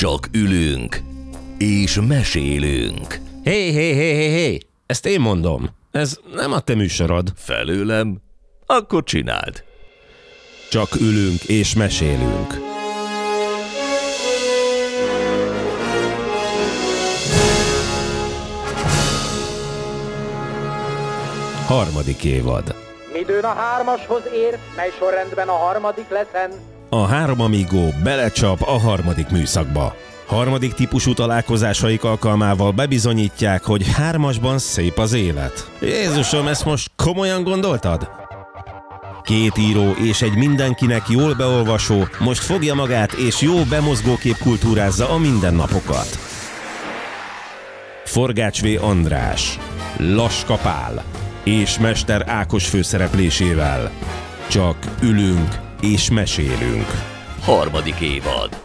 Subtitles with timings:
[0.00, 1.00] Csak ülünk
[1.58, 3.18] és mesélünk.
[3.44, 5.68] Hé, hé, hé, hé, hé, ezt én mondom.
[5.90, 7.32] Ez nem a te műsorod.
[7.36, 8.20] Felőlem?
[8.66, 9.64] Akkor csináld.
[10.70, 12.54] Csak ülünk és mesélünk.
[21.66, 22.74] Harmadik évad.
[23.12, 26.69] Midőn a hármashoz ér, mely sorrendben a harmadik leszen.
[26.92, 29.94] A három amigó belecsap a harmadik műszakba.
[30.26, 35.70] Harmadik típusú találkozásaik alkalmával bebizonyítják, hogy hármasban szép az élet.
[35.80, 38.10] Jézusom, ezt most komolyan gondoltad?
[39.22, 45.18] Két író és egy mindenkinek jól beolvasó most fogja magát és jó bemozgókép kultúrázza a
[45.18, 46.18] mindennapokat.
[48.04, 48.84] Forgács V.
[48.84, 49.58] András,
[49.96, 51.04] Laska Pál
[51.44, 53.90] és Mester Ákos főszereplésével.
[54.48, 56.86] Csak ülünk és mesélünk.
[57.40, 58.62] Harmadik évad.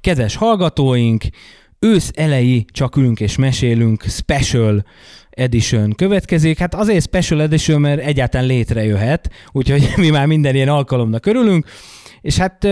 [0.00, 1.24] Kedves hallgatóink,
[1.78, 4.84] ősz elejé csak ülünk és mesélünk special
[5.30, 6.58] edition következik.
[6.58, 11.66] Hát azért special edition, mert egyáltalán létrejöhet, úgyhogy mi már minden ilyen alkalomnak örülünk.
[12.20, 12.64] És hát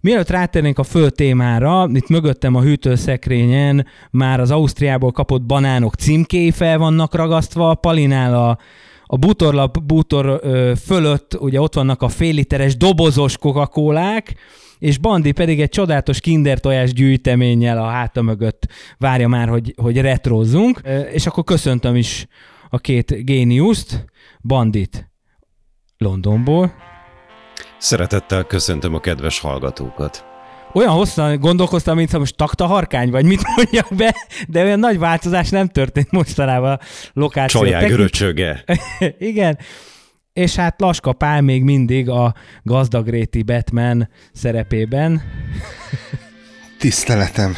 [0.00, 6.50] Mielőtt rátérnénk a fő témára, itt mögöttem a hűtőszekrényen már az Ausztriából kapott banánok címkéi
[6.50, 8.58] fel vannak ragasztva, Palinál a,
[9.04, 13.70] a bútorlap bútor ö, fölött ugye ott vannak a fél literes dobozos coca
[14.78, 18.66] és Bandi pedig egy csodálatos kinder tojás gyűjteménnyel a háta mögött
[18.98, 20.80] várja már, hogy, hogy retrozzunk,
[21.12, 22.26] és akkor köszöntöm is
[22.70, 24.04] a két géniuszt,
[24.42, 25.10] Bandit
[25.96, 26.89] Londonból.
[27.80, 30.24] Szeretettel köszöntöm a kedves hallgatókat.
[30.72, 34.14] Olyan hosszan gondolkoztam, mintha most takta harkány, vagy mit mondjak be,
[34.48, 36.78] de olyan nagy változás nem történt mostanában a
[37.12, 37.60] lokáció.
[37.60, 38.64] Csaják göröcsöge.
[39.18, 39.58] Igen.
[40.32, 45.22] És hát Laska Pál még mindig a gazdagréti Batman szerepében.
[46.78, 47.54] Tiszteletem.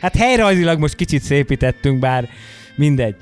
[0.00, 2.28] Hát helyrajzilag most kicsit szépítettünk, bár
[2.76, 3.16] mindegy.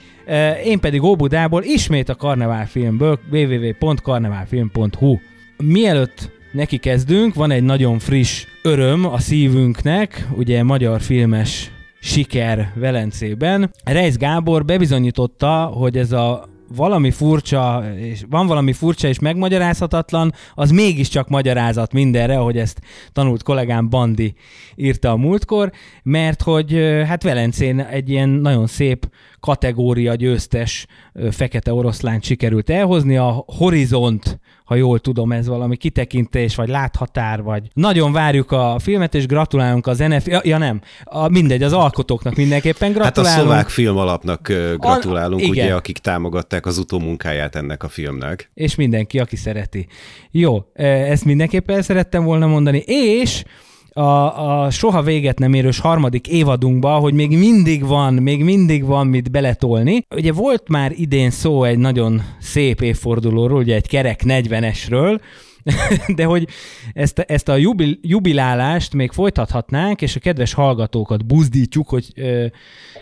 [0.64, 5.18] Én pedig Óbudából ismét a Karneválfilmből www.karneválfilm.hu
[5.64, 13.70] Mielőtt neki kezdünk, van egy nagyon friss öröm a szívünknek, ugye magyar filmes siker Velencében.
[13.84, 20.70] Reis Gábor bebizonyította, hogy ez a valami furcsa, és van valami furcsa és megmagyarázhatatlan, az
[20.70, 22.80] mégiscsak magyarázat mindenre, ahogy ezt
[23.12, 24.34] tanult kollégám Bandi
[24.76, 25.72] írta a múltkor,
[26.02, 26.72] mert hogy
[27.06, 29.08] hát Velencén egy ilyen nagyon szép
[29.42, 30.86] kategória győztes
[31.30, 34.40] fekete oroszlánt sikerült elhozni, a Horizont
[34.72, 39.86] ha jól tudom, ez valami kitekintés, vagy láthatár, vagy nagyon várjuk a filmet, és gratulálunk
[39.86, 40.26] az NF...
[40.26, 43.26] Ja, ja nem, a, mindegy, az alkotóknak mindenképpen gratulálunk.
[43.26, 48.50] Hát a szlovák film alapnak gratulálunk, a, ugye, akik támogatták az utómunkáját ennek a filmnek.
[48.54, 49.86] És mindenki, aki szereti.
[50.30, 53.44] Jó, ezt mindenképpen szerettem volna mondani, és
[53.92, 59.06] a, a soha véget nem érős harmadik évadunkba, hogy még mindig van, még mindig van
[59.06, 60.06] mit beletolni.
[60.14, 65.20] Ugye volt már idén szó egy nagyon szép évfordulóról, ugye egy kerek 40-esről,
[66.16, 66.48] de hogy
[66.92, 72.46] ezt, ezt a jubil, jubilálást még folytathatnánk, és a kedves hallgatókat buzdítjuk, hogy ö,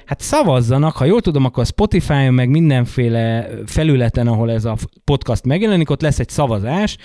[0.07, 5.45] hát szavazzanak, ha jól tudom, akkor a Spotify-on, meg mindenféle felületen, ahol ez a podcast
[5.45, 6.97] megjelenik, ott lesz egy szavazás,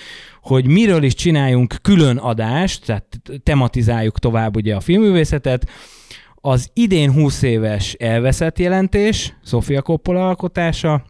[0.41, 3.05] hogy miről is csináljunk külön adást, tehát
[3.43, 5.69] tematizáljuk tovább ugye a filmművészetet,
[6.35, 11.05] az idén 20 éves elveszett jelentés, Sofia Coppola alkotása,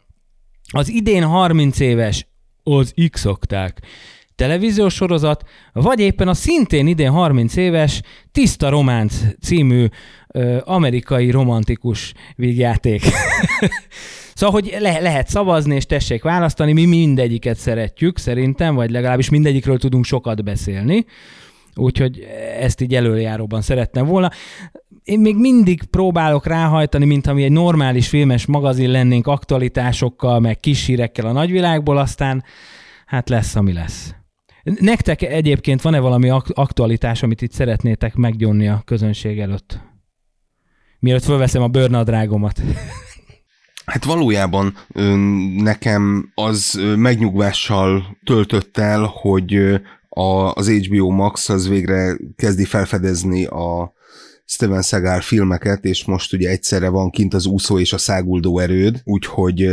[0.72, 2.28] az idén 30 éves
[2.64, 3.82] az X-okták
[4.36, 8.02] televíziós sorozat, vagy éppen a szintén idén 30 éves
[8.32, 9.86] Tiszta Románc című
[10.28, 13.02] ö, amerikai romantikus vígjáték.
[14.36, 19.78] szóval, hogy le- lehet szavazni, és tessék választani, mi mindegyiket szeretjük szerintem, vagy legalábbis mindegyikről
[19.78, 21.06] tudunk sokat beszélni.
[21.76, 22.28] Úgyhogy
[22.60, 24.32] ezt így előjáróban szerettem volna.
[25.04, 30.86] Én még mindig próbálok ráhajtani, mint ami egy normális filmes magazin lennénk aktualitásokkal, meg kis
[30.86, 32.44] hírekkel a nagyvilágból, aztán
[33.06, 34.16] hát lesz, ami lesz.
[34.66, 39.80] Nektek egyébként van-e valami aktualitás, amit itt szeretnétek meggyónni a közönség előtt?
[41.00, 42.62] Mielőtt fölveszem a bőrnadrágomat.
[43.86, 44.78] Hát valójában
[45.58, 49.82] nekem az megnyugvással töltött el, hogy
[50.54, 53.94] az HBO Max az végre kezdi felfedezni a
[54.46, 59.02] Steven Seagal filmeket, és most ugye egyszerre van kint az úszó és a száguldó erőd,
[59.04, 59.68] úgyhogy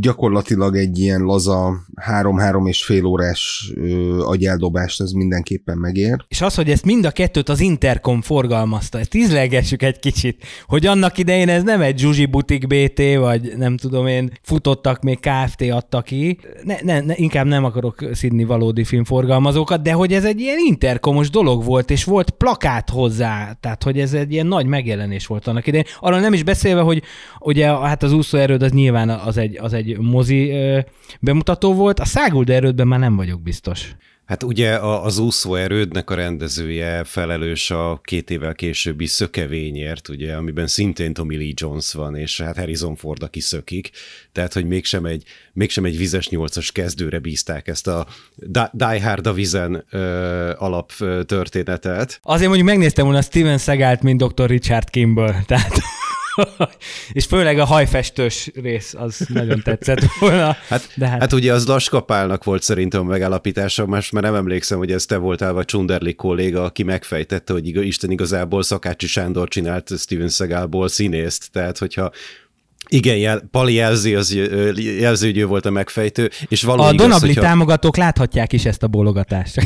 [0.00, 3.72] gyakorlatilag egy ilyen laza három-három és fél órás
[4.20, 6.24] agyeldobást ez mindenképpen megér.
[6.28, 10.86] És az, hogy ezt mind a kettőt az Intercom forgalmazta, ezt ízlelgessük egy kicsit, hogy
[10.86, 15.62] annak idején ez nem egy Zsuzsi Butik BT, vagy nem tudom én, futottak még Kft.
[15.70, 16.38] adta ki.
[16.62, 21.30] Ne, ne, ne, inkább nem akarok szidni valódi filmforgalmazókat, de hogy ez egy ilyen interkomos
[21.30, 25.66] dolog volt, és volt plakát hozzá, tehát hogy ez egy ilyen nagy megjelenés volt annak
[25.66, 25.86] idején.
[26.00, 27.02] Arra nem is beszélve, hogy
[27.40, 30.52] ugye hát az úszóerőd az nyilván az egy, az egy mozi
[31.20, 33.94] bemutató volt, a száguld erődben már nem vagyok biztos.
[34.26, 40.66] Hát ugye az úszó erődnek a rendezője felelős a két évvel későbbi szökevényért, ugye, amiben
[40.66, 43.90] szintén Tommy Lee Jones van, és hát Harrison Ford, aki szökik,
[44.32, 48.06] tehát, hogy mégsem egy, mégsem egy vizes nyolcas kezdőre bízták ezt a
[48.72, 50.92] Die Hard a vizen ö, alap
[51.26, 52.20] történetet.
[52.22, 54.48] Azért mondjuk megnéztem volna Steven Segált, mint Dr.
[54.48, 55.78] Richard Kimball, tehát
[57.12, 60.56] és főleg a hajfestős rész az nagyon tetszett volna.
[60.68, 61.20] Hát, de hát...
[61.20, 65.16] hát ugye az Laskapálnak volt szerintem a megállapítása, most már nem emlékszem, hogy ez te
[65.16, 71.50] voltál, vagy Csunderli kolléga, aki megfejtette, hogy Isten igazából Szakácsi Sándor csinált Steven Seagalból színészt,
[71.52, 72.12] tehát hogyha
[72.88, 74.34] igen, jel, Pali jelzi, az
[74.98, 76.30] jelzi, hogy ő volt a megfejtő.
[76.48, 77.40] És való a igaz, Donabli hogyha...
[77.40, 79.62] támogatók láthatják is ezt a bólogatást.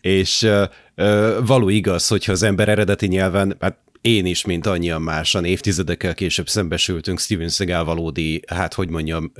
[0.00, 5.44] és uh, való igaz, hogyha az ember eredeti nyelven, hát én is, mint annyian másan
[5.44, 9.32] évtizedekkel később szembesültünk Steven Seagal valódi, hát hogy mondjam,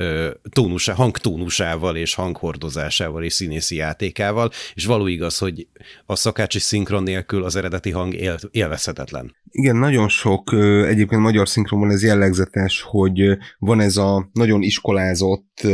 [0.51, 5.67] tónusá, hangtónusával és hanghordozásával és színészi játékával, és való igaz, hogy
[6.07, 9.35] a szakácsi szinkron nélkül az eredeti hang él, élvezhetetlen.
[9.57, 10.53] Igen, nagyon sok,
[10.87, 15.67] egyébként magyar szinkronban ez jellegzetes, hogy van ez a nagyon iskolázott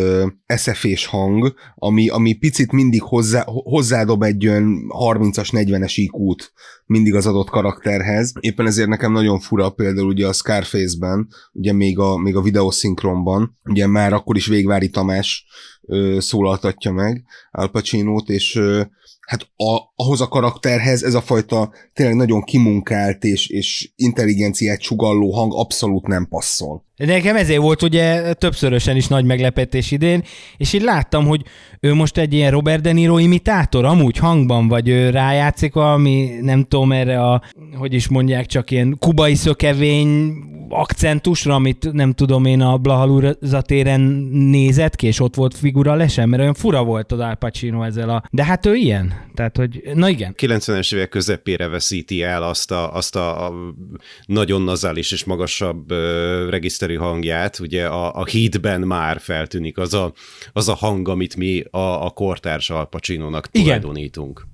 [0.46, 6.52] eszefés hang, ami, ami picit mindig hozzá, hozzádob egy olyan 30-as, 40-es IQ-t
[6.86, 8.32] mindig az adott karakterhez.
[8.40, 13.58] Éppen ezért nekem nagyon fura például ugye a Scarface-ben, ugye még a, még a videoszinkronban,
[13.64, 15.46] ugye már akkor is Végvári Tamás
[15.82, 18.82] ö, szólaltatja meg Al Pacino-t, és ö,
[19.30, 25.32] hát a, ahhoz a karakterhez ez a fajta tényleg nagyon kimunkált és, és intelligenciát sugalló
[25.32, 26.84] hang abszolút nem passzol.
[27.06, 30.22] De nekem ezért volt ugye többszörösen is nagy meglepetés idén,
[30.56, 31.42] és így láttam, hogy
[31.80, 36.64] ő most egy ilyen Robert De Niro imitátor, amúgy hangban, vagy ő rájátszik valami, nem
[36.64, 37.42] tudom erre a,
[37.74, 40.32] hogy is mondják, csak ilyen kubai szökevény
[40.68, 44.00] akcentusra, amit nem tudom én a Blahalúzatéren
[44.30, 48.10] nézett ki, és ott volt figura lesen, mert olyan fura volt az Al Pacino ezzel
[48.10, 48.22] a...
[48.30, 49.14] De hát ő ilyen.
[49.34, 50.34] Tehát, hogy na igen.
[50.38, 53.52] 90-es évek közepére veszíti el azt a, azt a,
[54.26, 56.50] nagyon nazális és magasabb uh,
[56.90, 57.58] regiszterű hangját.
[57.58, 60.12] Ugye a, a hídben már feltűnik az a,
[60.52, 64.46] az a hang, amit mi a, a kortárs Al Pacino-nak tulajdonítunk.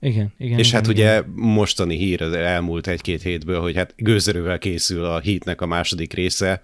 [0.00, 0.58] Igen, igen.
[0.58, 0.94] És igen, hát igen.
[0.94, 6.12] ugye mostani hír az elmúlt egy-két hétből, hogy hát gőzerővel készül a hítnek a második
[6.12, 6.60] része,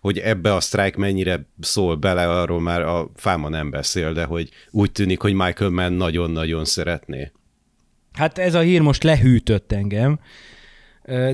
[0.00, 4.48] hogy ebbe a strike mennyire szól bele, arról már a fáma nem beszél, de hogy
[4.70, 7.32] úgy tűnik, hogy Michael Mann nagyon-nagyon szeretné.
[8.12, 10.18] Hát ez a hír most lehűtött engem,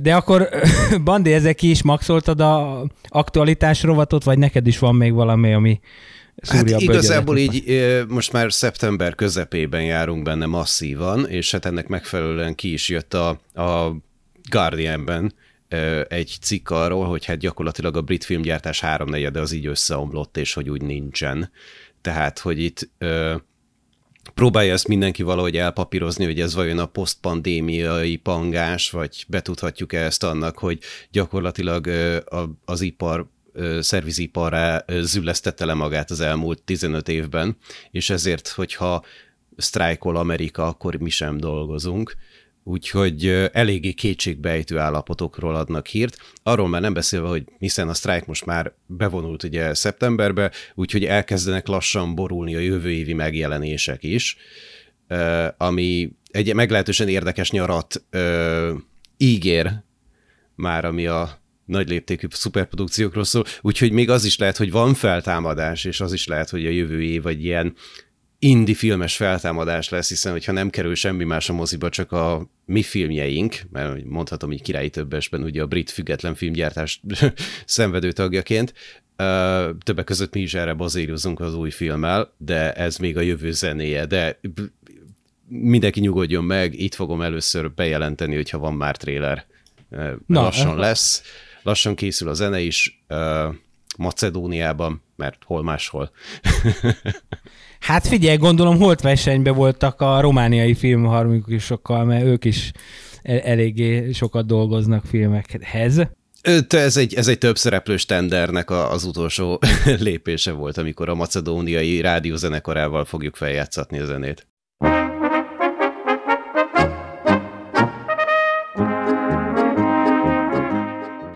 [0.02, 0.48] de akkor,
[1.04, 5.80] Bandi, ezek ki is maxoltad a aktualitás rovatot, vagy neked is van még valami, ami
[6.48, 12.72] Hát igazából így most már szeptember közepében járunk benne masszívan, és hát ennek megfelelően ki
[12.72, 13.96] is jött a, a
[14.50, 15.34] Guardianben
[16.08, 20.70] egy cikk arról, hogy hát gyakorlatilag a brit filmgyártás háromnegyede az így összeomlott, és hogy
[20.70, 21.50] úgy nincsen.
[22.00, 22.90] Tehát, hogy itt
[24.34, 30.58] próbálja ezt mindenki valahogy elpapírozni, hogy ez vajon a posztpandémiai pangás, vagy betudhatjuk-e ezt annak,
[30.58, 30.78] hogy
[31.10, 31.90] gyakorlatilag
[32.64, 33.26] az ipar
[33.80, 37.56] szerviziparra züllesztette le magát az elmúlt 15 évben,
[37.90, 39.04] és ezért, hogyha
[39.56, 42.16] sztrájkol Amerika, akkor mi sem dolgozunk.
[42.66, 46.16] Úgyhogy eléggé kétségbejtő állapotokról adnak hírt.
[46.42, 51.66] Arról már nem beszélve, hogy hiszen a sztrájk most már bevonult ugye szeptemberbe, úgyhogy elkezdenek
[51.66, 54.36] lassan borulni a jövő évi megjelenések is,
[55.56, 58.04] ami egy meglehetősen érdekes nyarat
[59.16, 59.72] ígér
[60.54, 65.84] már, ami a nagy léptékű szuperprodukciókról szól, úgyhogy még az is lehet, hogy van feltámadás,
[65.84, 67.74] és az is lehet, hogy a jövő év vagy ilyen
[68.44, 72.82] indi filmes feltámadás lesz, hiszen hogyha nem kerül semmi más a moziba, csak a mi
[72.82, 77.00] filmjeink, mert mondhatom így királyi többesben ugye a brit független filmgyártás
[77.64, 78.74] szenvedő tagjaként,
[79.78, 84.06] többek között mi is erre bazírozunk az új filmmel, de ez még a jövő zenéje,
[84.06, 84.40] de
[85.48, 89.46] mindenki nyugodjon meg, itt fogom először bejelenteni, hogyha van már tréler.
[90.26, 91.22] Na, lassan lesz
[91.62, 93.04] lassan készül a zene is
[93.96, 96.10] Macedóniában, mert hol máshol.
[97.84, 102.72] hát figyelj, gondolom holt versenyben voltak a romániai filmharmonikusokkal, mert ők is
[103.22, 106.00] el- eléggé sokat dolgoznak filmekhez.
[106.68, 109.60] Ez egy, ez egy több szereplős tendernek az utolsó
[109.98, 114.46] lépése volt, amikor a macedóniai rádiózenekarával fogjuk feljátszatni a zenét.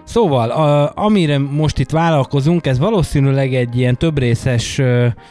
[0.08, 4.80] Szóval, a, amire most itt vállalkozunk, ez valószínűleg egy ilyen többrészes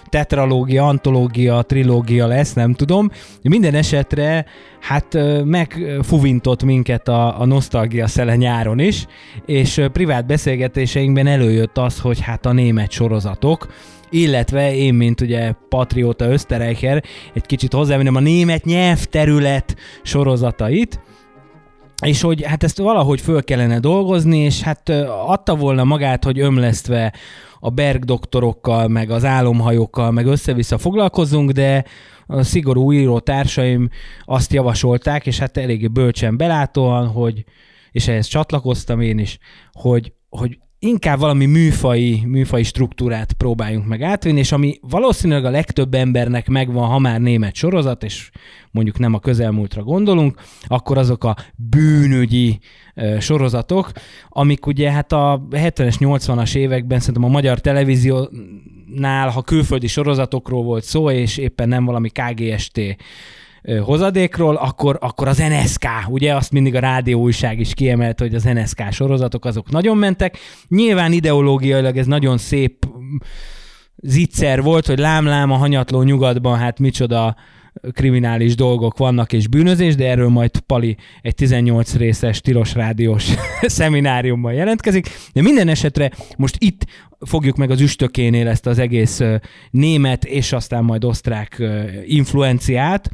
[0.10, 3.12] tetralógia, antológia, trilógia lesz, nem tudom.
[3.41, 4.46] Minden esetre
[4.79, 9.05] hát megfuvintott minket a, a nosztalgia szele nyáron is,
[9.46, 13.67] és privát beszélgetéseinkben előjött az, hogy hát a német sorozatok,
[14.10, 17.03] illetve én, mint ugye patrióta Österreicher,
[17.34, 21.00] egy kicsit hozzávennem a német nyelvterület sorozatait,
[22.06, 24.89] és hogy hát ezt valahogy föl kellene dolgozni, és hát
[25.25, 27.13] adta volna magát, hogy ömlesztve
[27.60, 31.86] a Berg doktorokkal, meg az álomhajókkal, meg össze-vissza foglalkozunk, de
[32.27, 33.89] a szigorú író társaim
[34.25, 37.44] azt javasolták, és hát eléggé bölcsen belátóan, hogy,
[37.92, 39.38] és ehhez csatlakoztam én is,
[39.72, 45.93] hogy, hogy inkább valami műfai, műfai struktúrát próbáljunk meg átvinni, és ami valószínűleg a legtöbb
[45.93, 48.29] embernek megvan, ha már német sorozat, és
[48.72, 52.60] mondjuk nem a közelmúltra gondolunk, akkor azok a bűnügyi
[52.96, 53.91] ö, sorozatok,
[54.29, 60.84] amik ugye hát a 70-es, 80-as években szerintem a magyar televíziónál, ha külföldi sorozatokról volt
[60.84, 62.79] szó, és éppen nem valami KGST
[63.84, 68.44] hozadékról, akkor, akkor az NSK, ugye azt mindig a rádió újság is kiemelt, hogy az
[68.44, 70.38] NSK sorozatok azok nagyon mentek.
[70.68, 73.16] Nyilván ideológiailag ez nagyon szép mm,
[73.96, 77.36] zicser volt, hogy lámlám a hanyatló nyugatban, hát micsoda
[77.93, 83.29] kriminális dolgok vannak és bűnözés, de erről majd Pali egy 18 részes tilos rádiós
[83.62, 85.10] szemináriumban jelentkezik.
[85.34, 86.86] De minden esetre most itt
[87.19, 89.22] fogjuk meg az üstökénél ezt az egész
[89.72, 91.63] német és aztán majd osztrák
[92.05, 93.10] influenciát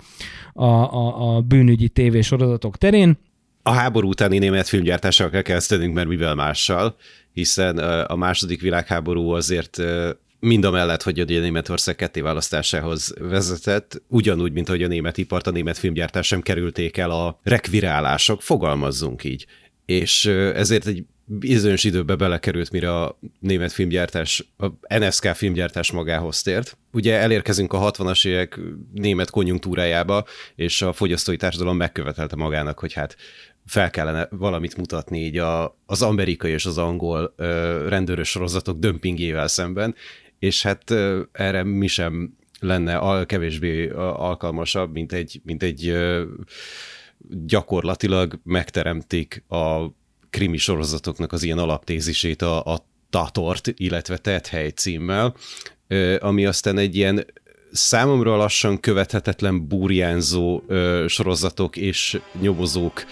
[0.53, 3.17] a, a, a bűnügyi tévésorozatok terén.
[3.63, 6.96] A háború utáni német filmgyártással kell kezdenünk, mert mivel mással,
[7.34, 7.77] hiszen
[8.08, 9.77] a második világháború azért
[10.44, 15.52] mind a mellett, hogy a Németország kettéválasztásához vezetett, ugyanúgy, mint hogy a német ipart, a
[15.52, 19.46] német filmgyártás sem kerülték el a rekvirálások, fogalmazzunk így.
[19.86, 26.78] És ezért egy bizonyos időbe belekerült, mire a német filmgyártás, a NSK filmgyártás magához tért.
[26.92, 28.60] Ugye elérkezünk a 60-as évek
[28.94, 33.16] német konjunktúrájába, és a fogyasztói társadalom megkövetelte magának, hogy hát
[33.66, 39.48] fel kellene valamit mutatni így a, az amerikai és az angol ö, rendőrös sorozatok dömpingével
[39.48, 39.96] szemben,
[40.44, 40.94] és hát
[41.32, 45.94] erre mi sem lenne al, kevésbé alkalmasabb, mint egy, mint egy
[47.30, 49.86] gyakorlatilag megteremtik a
[50.30, 55.36] krimi sorozatoknak az ilyen alaptézisét a, a Tatort, illetve Tethely címmel,
[56.20, 57.26] ami aztán egy ilyen
[57.72, 60.62] számomra lassan követhetetlen burjánzó
[61.08, 63.04] sorozatok és nyomozók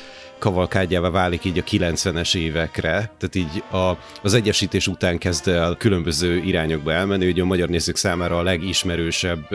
[0.42, 6.38] kavalkádjává válik így a 90-es évekre, tehát így a, az egyesítés után kezd el különböző
[6.38, 9.52] irányokba elmenni, ugye a magyar nézők számára a legismerősebb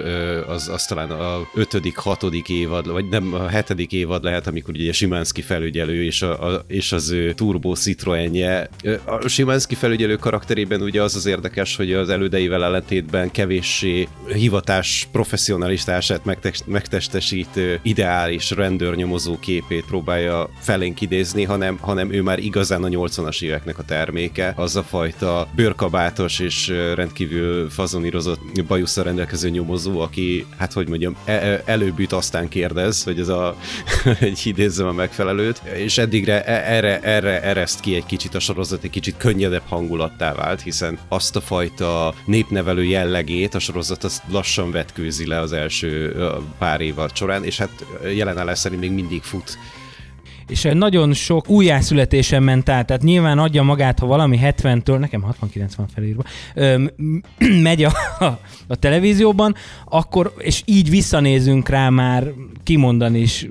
[0.49, 4.93] az, az talán a 5 hatodik évad, vagy nem a hetedik évad lehet, amikor ugye
[4.93, 8.69] Simánszki felügyelő és, a, a, és az ő turbo Citroenje.
[9.05, 16.21] A Simánszki felügyelő karakterében ugye az az érdekes, hogy az elődeivel ellentétben kevéssé hivatás professzionalistását
[16.67, 23.43] megtestesítő ideális rendőrnyomozó képét próbálja fel felénk idézni, hanem, hanem ő már igazán a 80-as
[23.43, 24.53] éveknek a terméke.
[24.57, 31.63] Az a fajta bőrkabátos és rendkívül fazonírozott bajusza rendelkező nyomozó, aki, hát hogy mondjam, e-
[31.65, 33.57] előbbüt aztán kérdez, hogy ez a,
[34.21, 38.85] egy idézzem a megfelelőt, és eddigre e- erre, erre ereszt ki egy kicsit a sorozat,
[38.85, 44.71] egy kicsit könnyedebb hangulattá vált, hiszen azt a fajta népnevelő jellegét a sorozat azt lassan
[44.71, 46.17] vetkőzi le az első
[46.59, 49.59] pár évad során, és hát jelenállás szerint még mindig fut
[50.49, 55.75] és nagyon sok újjászületésen ment át, tehát nyilván adja magát, ha valami 70-től, nekem 69
[55.75, 56.23] van felírva,
[56.55, 56.85] ö,
[57.63, 57.93] megy a,
[58.67, 63.49] a televízióban, akkor, és így visszanézünk rá már kimondani is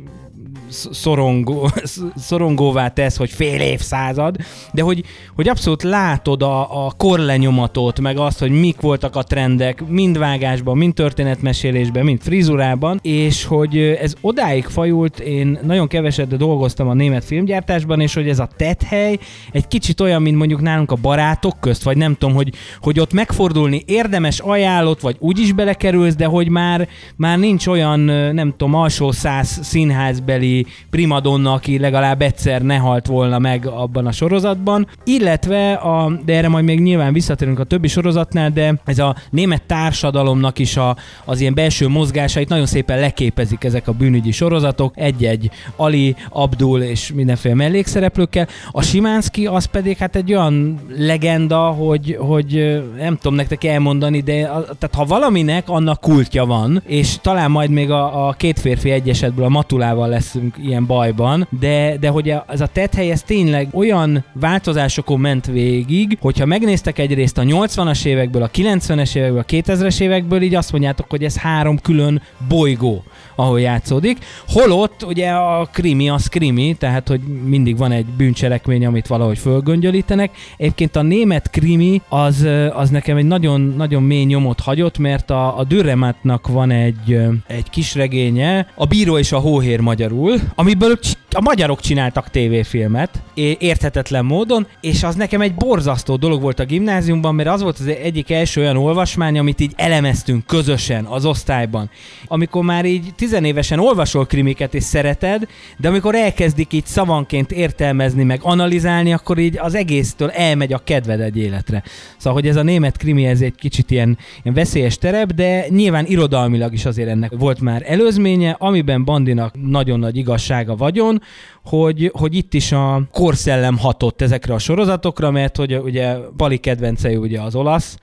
[0.69, 1.69] szorongó,
[2.15, 4.35] szorongóvá tesz, hogy fél évszázad,
[4.73, 5.03] de hogy,
[5.35, 10.77] hogy abszolút látod a, a korlenyomatot, meg azt, hogy mik voltak a trendek, mind vágásban,
[10.77, 17.25] mind történetmesélésben, mind frizurában, és hogy ez odáig fajult, én nagyon keveset dolgoztam a német
[17.25, 19.19] filmgyártásban, és hogy ez a tethely
[19.51, 23.13] egy kicsit olyan, mint mondjuk nálunk a barátok közt, vagy nem tudom, hogy, hogy ott
[23.13, 27.99] megfordulni érdemes, ajánlott, vagy úgy is belekerülsz, de hogy már, már nincs olyan,
[28.33, 34.05] nem tudom, alsó száz színházbeli bűnügyi primadonna, aki legalább egyszer ne halt volna meg abban
[34.05, 38.99] a sorozatban, illetve, a, de erre majd még nyilván visszatérünk a többi sorozatnál, de ez
[38.99, 40.95] a német társadalomnak is a,
[41.25, 47.11] az ilyen belső mozgásait nagyon szépen leképezik ezek a bűnügyi sorozatok, egy-egy Ali, Abdul és
[47.13, 48.47] mindenféle mellékszereplőkkel.
[48.71, 54.33] A Simánszki az pedig hát egy olyan legenda, hogy, hogy nem tudom nektek elmondani, de
[54.41, 59.45] tehát ha valaminek annak kultja van, és talán majd még a, a két férfi egyesetből
[59.45, 60.09] a Matulával
[60.45, 66.17] leszünk ilyen bajban, de, de hogy ez a tethely ez tényleg olyan változásokon ment végig,
[66.21, 71.09] hogyha megnéztek egyrészt a 80-as évekből, a 90-es évekből, a 2000-es évekből, így azt mondjátok,
[71.09, 73.03] hogy ez három külön bolygó
[73.35, 74.17] ahol játszódik.
[74.47, 80.31] Holott ugye a krimi az krimi, tehát hogy mindig van egy bűncselekmény, amit valahogy fölgöngyölítenek.
[80.57, 85.57] Egyébként a német krimi az, az nekem egy nagyon, nagyon mély nyomot hagyott, mert a,
[85.57, 90.99] a Dürrematnak van egy, egy kis regénye, a Bíró és a Hóhér magyarul, amiből
[91.35, 93.23] a magyarok csináltak tévéfilmet,
[93.57, 97.87] érthetetlen módon, és az nekem egy borzasztó dolog volt a gimnáziumban, mert az volt az
[97.87, 101.89] egyik első olyan olvasmány, amit így elemeztünk közösen az osztályban.
[102.27, 108.39] Amikor már így tizenévesen olvasol krimiket és szereted, de amikor elkezdik így szavanként értelmezni, meg
[108.43, 111.83] analizálni, akkor így az egésztől elmegy a kedved egy életre.
[112.17, 116.05] Szóval, hogy ez a német krimi, ez egy kicsit ilyen, ilyen veszélyes terep, de nyilván
[116.05, 121.21] irodalmilag is azért ennek volt már előzménye, amiben Bandinak nagyon nagy igazsága vagyon,
[121.63, 127.15] hogy, hogy itt is a korszellem hatott ezekre a sorozatokra, mert hogy ugye Bali kedvencei
[127.15, 127.97] ugye az olasz,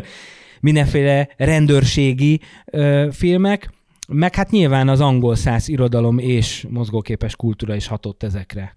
[0.60, 3.70] mindenféle rendőrségi ö, filmek,
[4.08, 8.76] meg hát nyilván az angol száz irodalom és mozgóképes kultúra is hatott ezekre.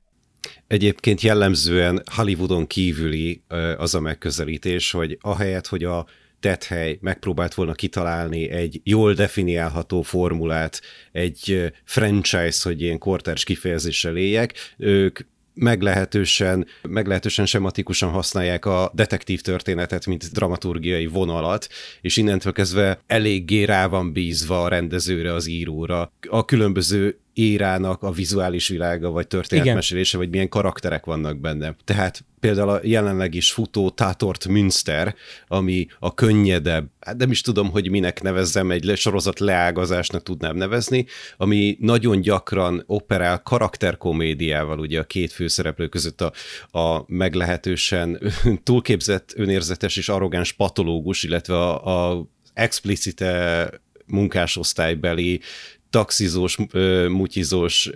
[0.67, 3.41] Egyébként jellemzően Hollywoodon kívüli
[3.77, 6.05] az a megközelítés, hogy ahelyett, hogy a
[6.39, 10.81] tethely megpróbált volna kitalálni egy jól definiálható formulát,
[11.11, 15.19] egy franchise, hogy ilyen kortárs kifejezéssel éljek, ők
[15.59, 21.67] meglehetősen, meglehetősen sematikusan használják a detektív történetet, mint dramaturgiai vonalat,
[22.01, 26.11] és innentől kezdve eléggé rá van bízva a rendezőre, az íróra.
[26.29, 31.75] A különböző érának a vizuális világa, vagy történetmesélése, vagy milyen karakterek vannak benne.
[31.83, 35.15] Tehát például a jelenleg is futó Tátort Münster,
[35.47, 41.05] ami a könnyedebb, hát nem is tudom, hogy minek nevezzem, egy sorozat leágazásnak tudnám nevezni,
[41.37, 46.31] ami nagyon gyakran operál karakterkomédiával, ugye a két főszereplő között a,
[46.79, 48.19] a meglehetősen
[48.63, 53.69] túlképzett, önérzetes és arrogáns patológus, illetve a, a explicite
[54.05, 55.41] munkásosztálybeli
[55.89, 56.57] taxizós,
[57.07, 57.89] mutyizós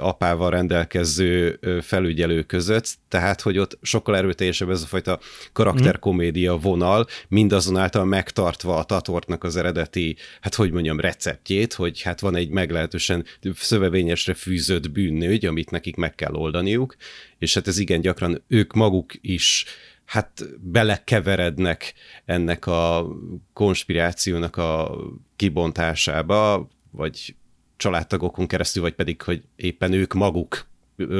[0.00, 5.18] apával rendelkező felügyelő között, tehát hogy ott sokkal erőteljesebb ez a fajta
[5.52, 12.36] karakterkomédia vonal, mindazonáltal megtartva a Tatortnak az eredeti, hát hogy mondjam, receptjét, hogy hát van
[12.36, 16.96] egy meglehetősen szövevényesre fűzött bűnnőgy, amit nekik meg kell oldaniuk,
[17.38, 19.64] és hát ez igen gyakran ők maguk is
[20.04, 23.06] hát belekeverednek ennek a
[23.52, 24.96] konspirációnak a
[25.36, 27.34] kibontásába, vagy
[27.78, 30.66] családtagokon keresztül, vagy pedig, hogy éppen ők maguk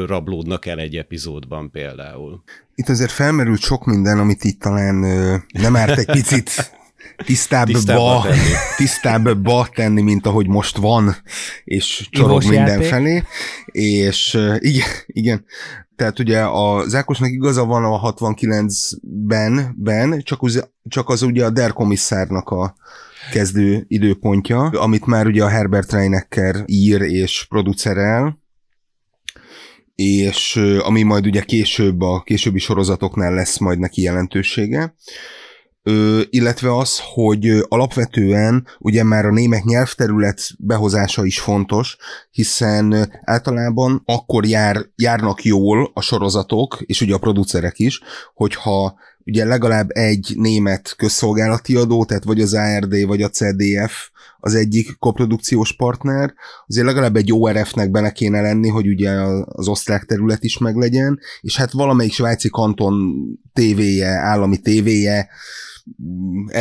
[0.07, 2.42] rablódnak el egy epizódban például.
[2.75, 6.73] Itt azért felmerült sok minden, amit itt talán ö, nem árt egy picit
[7.25, 8.53] tisztábbba, tenni.
[8.77, 11.16] tisztábbba tenni, mint ahogy most van,
[11.64, 13.23] és csorog mindenfelé.
[13.73, 15.44] És igen, igen,
[15.97, 21.51] tehát ugye a Zákosnak igaza van a 69-ben, ben, csak, az, csak az ugye a
[21.51, 22.75] Der Komisszárnak a
[23.33, 28.38] kezdő időpontja, amit már ugye a Herbert Reinecker ír és producerel,
[29.95, 34.95] és ami majd ugye később a későbbi sorozatoknál lesz majd neki jelentősége.
[36.31, 41.97] Illetve az, hogy alapvetően ugye már a német nyelvterület behozása is fontos,
[42.31, 48.01] hiszen általában akkor jár, járnak jól a sorozatok, és ugye a producerek is,
[48.35, 54.55] hogyha ugye legalább egy német közszolgálati adó, tehát vagy az ARD, vagy a CDF az
[54.55, 56.35] egyik koprodukciós partner,
[56.66, 59.11] azért legalább egy ORF-nek benne kéne lenni, hogy ugye
[59.44, 65.29] az osztrák terület is meglegyen, és hát valamelyik svájci kanton tévéje, állami tévéje,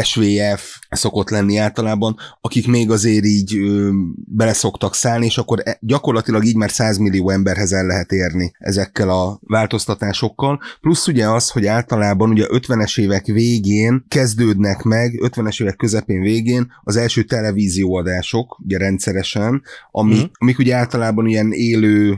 [0.03, 3.89] SVF szokott lenni általában, akik még azért így ö,
[4.25, 8.51] bele szoktak szállni, és akkor e, gyakorlatilag így már 100 millió emberhez el lehet érni
[8.59, 10.59] ezekkel a változtatásokkal.
[10.81, 16.71] Plusz ugye az, hogy általában ugye 50-es évek végén kezdődnek meg, 50-es évek közepén végén
[16.83, 17.23] az első
[17.67, 20.23] televízióadások, ugye rendszeresen, ami, mm.
[20.34, 22.17] amik ugye általában ilyen élő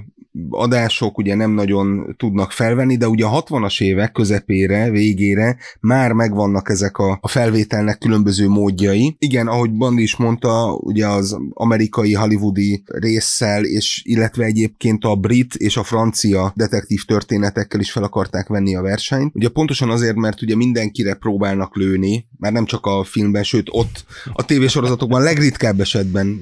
[0.50, 6.70] adások ugye nem nagyon tudnak felvenni, de ugye a 60-as évek közepére, végére már megvannak
[6.70, 9.16] ezek a, a felvételnek különböző módjai.
[9.20, 15.56] Igen, ahogy Bandi is mondta, ugye az amerikai hollywoodi résszel, és illetve egyébként a brit
[15.56, 19.36] és a francia detektív történetekkel is fel akarták venni a versenyt.
[19.36, 24.06] Ugye pontosan azért, mert ugye mindenkire próbálnak lőni, már nem csak a filmben, sőt ott
[24.34, 26.40] a tévésorozatokban legritkább esetben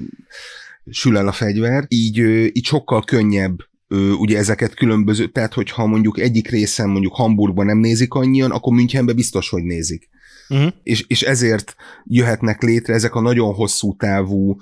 [0.90, 2.18] sül el a fegyver, így,
[2.52, 3.56] így sokkal könnyebb
[4.18, 9.16] ugye ezeket különböző, tehát hogyha mondjuk egyik részen mondjuk Hamburgban nem nézik annyian, akkor Münchenben
[9.16, 10.08] biztos, hogy nézik.
[10.48, 10.72] Uh-huh.
[10.82, 11.74] És, és ezért
[12.04, 14.56] jöhetnek létre ezek a nagyon hosszú távú,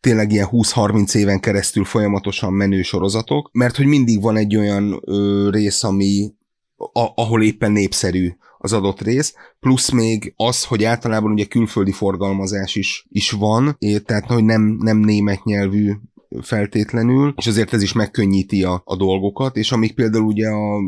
[0.00, 5.48] tényleg ilyen 20-30 éven keresztül folyamatosan menő sorozatok, mert hogy mindig van egy olyan ö,
[5.52, 6.32] rész, ami
[6.76, 12.74] a, ahol éppen népszerű az adott rész, plusz még az, hogy általában ugye külföldi forgalmazás
[12.74, 15.92] is, is van, tehát hogy nem, nem német nyelvű
[16.40, 20.78] feltétlenül, és azért ez is megkönnyíti a, a dolgokat, és amik például ugye a,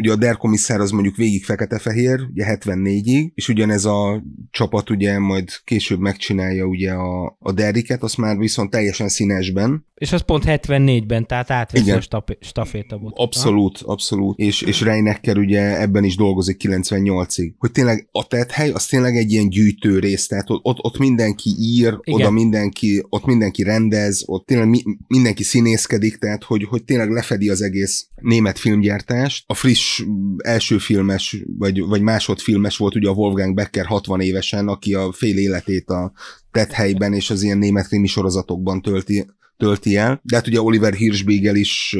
[0.00, 5.18] ugye a Der komisszár az mondjuk végig fekete-fehér, ugye 74-ig, és ugyanez a csapat ugye
[5.18, 9.88] majd később megcsinálja ugye a, a Derriket, azt már viszont teljesen színesben.
[10.00, 13.12] És az pont 74-ben, tehát átveszi a staf- stafétabot.
[13.16, 13.92] Abszolút, ha?
[13.92, 14.38] abszolút.
[14.38, 17.52] És, és Reinecker ugye ebben is dolgozik 98-ig.
[17.58, 21.50] Hogy tényleg a tethely az tényleg egy ilyen gyűjtő rész, tehát ott, ott, ott mindenki
[21.58, 22.20] ír, Igen.
[22.20, 27.48] oda mindenki, ott mindenki rendez, ott tényleg mi, mindenki színészkedik, tehát hogy, hogy tényleg lefedi
[27.48, 29.44] az egész német filmgyártást.
[29.46, 29.89] A friss
[30.36, 35.38] első filmes, vagy, vagy másodfilmes volt ugye a Wolfgang Becker 60 évesen, aki a fél
[35.38, 36.12] életét a
[36.50, 39.26] tethelyben és az ilyen német krimi sorozatokban tölti,
[39.56, 40.20] tölti el.
[40.22, 41.96] De hát ugye Oliver Hirschbiegel is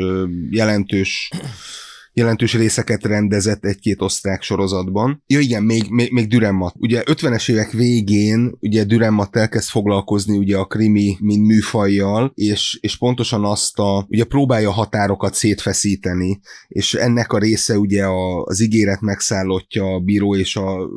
[0.51, 1.31] jelentős
[2.13, 5.23] jelentős részeket rendezett egy-két osztrák sorozatban.
[5.27, 6.75] Ja igen, még, még, még Dürrenmatt.
[6.79, 12.99] Ugye 50-es évek végén ugye Dürrenmatt elkezd foglalkozni ugye a krimi, mint műfajjal, és, és
[12.99, 19.01] pontosan azt a, ugye próbálja határokat szétfeszíteni, és ennek a része ugye a, az ígéret
[19.01, 20.89] megszállottja, a bíró és a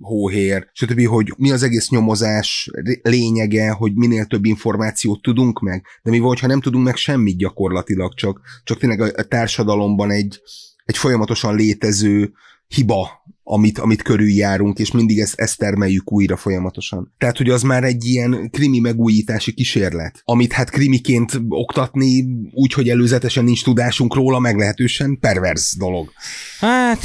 [0.00, 2.70] hóhér, stb., hogy mi az egész nyomozás
[3.02, 7.36] lényege, hogy minél több információt tudunk meg, de mi van, ha nem tudunk meg semmit
[7.36, 10.40] gyakorlatilag, csak, csak tényleg a, a társadalomban egy,
[10.88, 12.32] egy folyamatosan létező
[12.66, 17.14] hiba, amit, amit körüljárunk, és mindig ezt, ezt termeljük újra folyamatosan.
[17.18, 22.88] Tehát, hogy az már egy ilyen krimi megújítási kísérlet, amit hát krimiként oktatni úgy, hogy
[22.88, 26.12] előzetesen nincs tudásunk róla, meglehetősen pervers dolog.
[26.60, 27.02] Hát,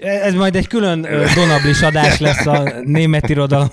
[0.00, 3.70] ez majd egy külön donablis adás lesz a német irodalom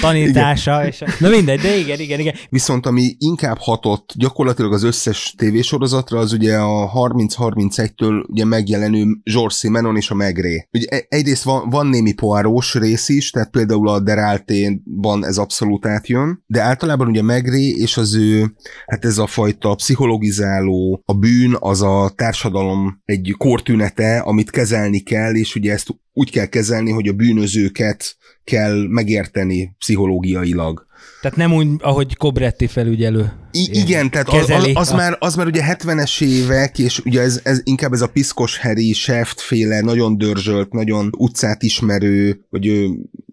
[0.00, 0.86] tanítása.
[0.86, 2.34] És, na mindegy, de igen, igen, igen.
[2.48, 9.54] Viszont ami inkább hatott gyakorlatilag az összes tévésorozatra, az ugye a 30-31-től ugye megjelenő George
[9.54, 10.68] Simenon és a Megré.
[10.72, 15.86] Ugye e- egyrészt van, van némi poárós rész is, tehát például a Deráltén-ban ez abszolút
[15.86, 18.54] átjön, de általában ugye Megré és az ő,
[18.86, 25.34] hát ez a fajta pszichologizáló, a bűn az a társadalom egy kortünete, amit kezelni kell,
[25.34, 30.86] és ugye ezt úgy kell kezelni, hogy a bűnözőket kell megérteni pszichológiailag.
[31.20, 33.32] Tehát nem úgy, ahogy Cobretti felügyelő.
[33.50, 37.40] I- igen, tehát az, az, az, már, az már ugye 70-es évek, és ugye ez,
[37.42, 42.86] ez inkább ez a piszkos Harry, Seft féle, nagyon dörzsölt, nagyon utcát ismerő, hogy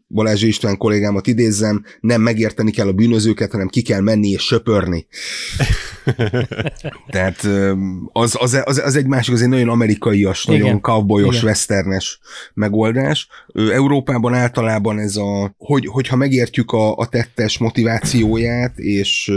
[0.07, 5.07] Balázs István kollégámat idézzem, nem megérteni kell a bűnözőket, hanem ki kell menni és söpörni.
[7.07, 7.47] Tehát
[8.11, 10.59] az, az, az, az egy másik, az egy nagyon amerikaias, Igen.
[10.59, 11.47] nagyon cowboyos, Igen.
[11.47, 12.19] westernes
[12.53, 13.27] megoldás.
[13.53, 19.31] Európában általában ez a, hogy, hogyha megértjük a, a tettes motivációját és,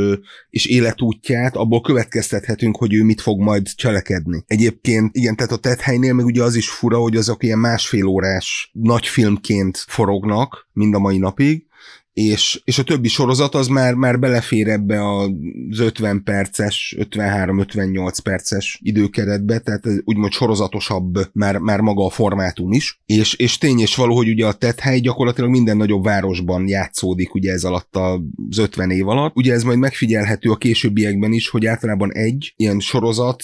[0.51, 4.45] és életútját, abból következtethetünk, hogy ő mit fog majd cselekedni.
[4.47, 8.71] Egyébként, igen, tehát a tethelynél meg ugye az is fura, hogy azok ilyen másfél órás
[8.73, 11.68] nagy filmként forognak, mind a mai napig,
[12.19, 15.31] és, és a többi sorozat az már, már belefér ebbe az
[15.79, 23.01] 50 perces, 53-58 perces időkeretbe, tehát ez úgymond sorozatosabb már, már maga a formátum is,
[23.07, 27.53] és, és tény és való, hogy ugye a tethely gyakorlatilag minden nagyobb városban játszódik ugye
[27.53, 29.37] ez alatt az 50 év alatt.
[29.37, 33.43] Ugye ez majd megfigyelhető a későbbiekben is, hogy általában egy ilyen sorozat,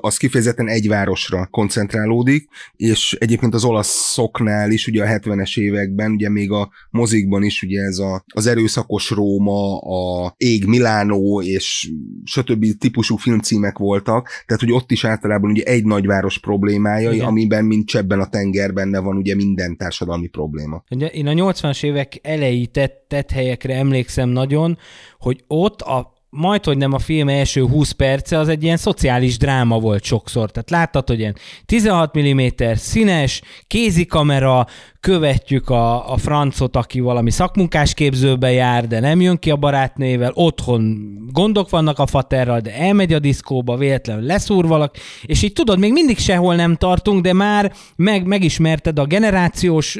[0.00, 6.30] az kifejezetten egy városra koncentrálódik, és egyébként az olaszoknál is ugye a 70-es években, ugye
[6.30, 11.90] még a mozikban is ugye ez a a, az erőszakos Róma, a Ég Milánó és
[12.24, 12.66] stb.
[12.78, 17.26] típusú filmcímek voltak, tehát hogy ott is általában ugye egy nagyváros problémája, Igen.
[17.26, 20.84] amiben mint csebben a tenger benne van ugye minden társadalmi probléma.
[20.90, 24.78] Ugye én a 80-as évek elejé tett, tett helyekre emlékszem nagyon,
[25.18, 29.38] hogy ott a majd, hogy nem a film első 20 perce, az egy ilyen szociális
[29.38, 30.50] dráma volt sokszor.
[30.50, 34.66] Tehát láttad, hogy ilyen 16 mm, színes, kézikamera,
[35.06, 40.30] követjük a, a francot, aki valami szakmunkás képzőbe jár, de nem jön ki a barátnével,
[40.34, 45.78] otthon gondok vannak a faterral, de elmegy a diszkóba, véletlenül leszúr valaki, és így tudod,
[45.78, 49.98] még mindig sehol nem tartunk, de már meg, megismerted a generációs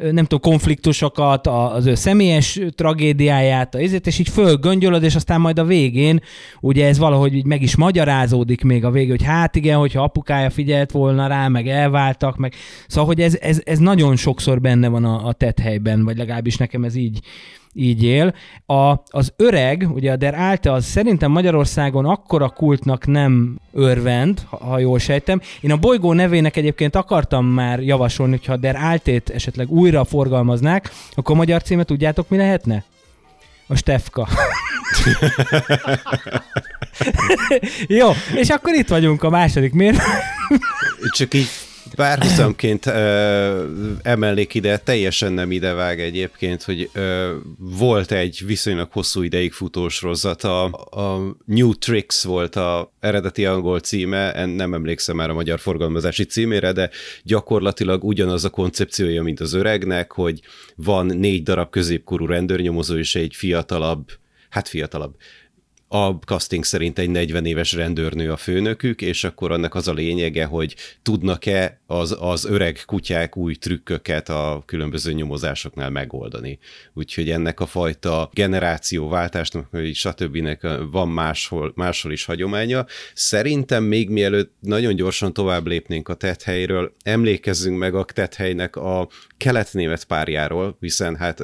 [0.00, 5.58] nem tudom, konfliktusokat, az ő személyes tragédiáját, a izét, és így fölgöngyölöd, és aztán majd
[5.58, 6.20] a végén,
[6.60, 10.50] ugye ez valahogy így meg is magyarázódik még a végén, hogy hát igen, hogyha apukája
[10.50, 12.54] figyelt volna rá, meg elváltak, meg
[12.86, 16.84] szóval, hogy ez, ez, ez nagyon sokszor benne van a, a tethelyben, vagy legalábbis nekem
[16.84, 17.20] ez így,
[17.72, 18.34] így él.
[18.66, 24.56] A, az öreg, ugye a Der Alte, az szerintem Magyarországon akkora kultnak nem örvend, ha,
[24.56, 25.40] ha jól sejtem.
[25.60, 30.90] Én a bolygó nevének egyébként akartam már javasolni, hogyha a Der Altét esetleg újra forgalmaznák,
[31.14, 32.84] akkor a magyar címet tudjátok mi lehetne?
[33.66, 34.28] A Stefka.
[38.00, 40.02] Jó, és akkor itt vagyunk a második miért?
[41.16, 41.48] Csak így
[41.94, 42.86] Párhuzamként
[44.02, 50.42] emelnék ide, teljesen nem idevág egyébként, hogy ö, volt egy viszonylag hosszú ideig futós rozat,
[50.42, 56.24] a, a New Tricks volt a eredeti angol címe, nem emlékszem már a magyar forgalmazási
[56.24, 56.90] címére, de
[57.22, 60.40] gyakorlatilag ugyanaz a koncepciója, mint az öregnek, hogy
[60.76, 64.08] van négy darab középkorú rendőrnyomozó és egy fiatalabb,
[64.48, 65.14] hát fiatalabb,
[65.88, 70.44] a casting szerint egy 40 éves rendőrnő a főnökük, és akkor annak az a lényege,
[70.44, 76.58] hogy tudnak-e az, az öreg kutyák új trükköket a különböző nyomozásoknál megoldani.
[76.94, 80.58] Úgyhogy ennek a fajta generációváltásnak, stb.
[80.90, 82.86] van máshol, máshol is hagyománya.
[83.14, 90.04] Szerintem még mielőtt nagyon gyorsan tovább lépnénk a tethelyről, emlékezzünk meg a tethelynek a keletnémet
[90.04, 91.42] párjáról, hiszen hát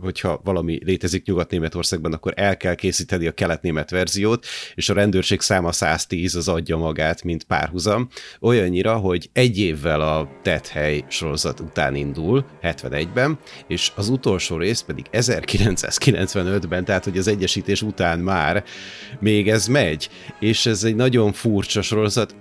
[0.00, 5.72] hogyha valami létezik Nyugat-Németországban, akkor el kell készíteni a kelet-német verziót, és a rendőrség száma
[5.72, 8.08] 110 az adja magát, mint párhuzam.
[8.40, 15.06] Olyannyira, hogy egy évvel a Tethely sorozat után indul, 71-ben, és az utolsó rész pedig
[15.12, 18.64] 1995-ben, tehát hogy az egyesítés után már
[19.20, 20.08] még ez megy,
[20.40, 22.34] és ez egy nagyon furcsa sorozat,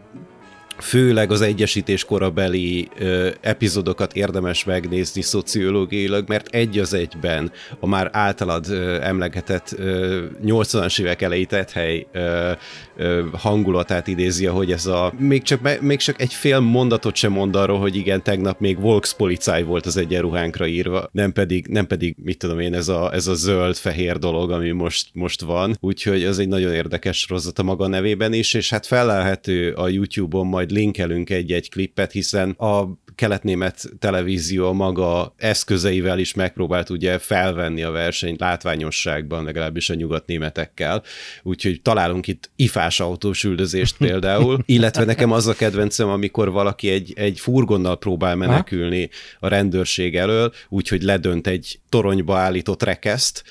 [0.81, 8.09] főleg az egyesítés korabeli ö, epizódokat érdemes megnézni szociológiailag, mert egy az egyben a már
[8.13, 12.51] általad ö, emlegetett ö, 80-as évek elejé hely ö,
[12.97, 17.55] ö, hangulatát idézi, hogy ez a még csak, még csak egy fél mondatot sem mond
[17.55, 22.37] arról, hogy igen, tegnap még Volkspolizei volt az egyenruhánkra írva, nem pedig, nem pedig mit
[22.37, 25.77] tudom én, ez a, ez a zöld-fehér dolog, ami most, most van.
[25.79, 30.47] Úgyhogy ez egy nagyon érdekes sorozat a maga nevében is, és hát felelhető a YouTube-on
[30.47, 37.91] majd linkelünk egy-egy klippet, hiszen a keletnémet televízió maga eszközeivel is megpróbált ugye felvenni a
[37.91, 41.03] versenyt látványosságban, legalábbis a nyugatnémetekkel.
[41.43, 47.13] Úgyhogy találunk itt ifás autós üldözést például, illetve nekem az a kedvencem, amikor valaki egy,
[47.15, 53.43] egy furgonnal próbál menekülni a rendőrség elől, úgyhogy ledönt egy toronyba állított rekeszt,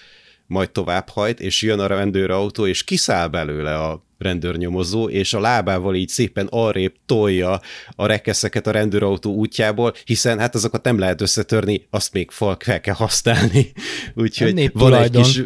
[0.46, 6.08] majd továbbhajt, és jön a rendőrautó, és kiszáll belőle a rendőrnyomozó, és a lábával így
[6.08, 7.60] szépen arrébb tolja
[7.96, 12.94] a rekeszeket a rendőrautó útjából, hiszen hát azokat nem lehet összetörni, azt még fel kell
[12.94, 13.72] használni.
[14.14, 15.42] Úgyhogy van egy kis...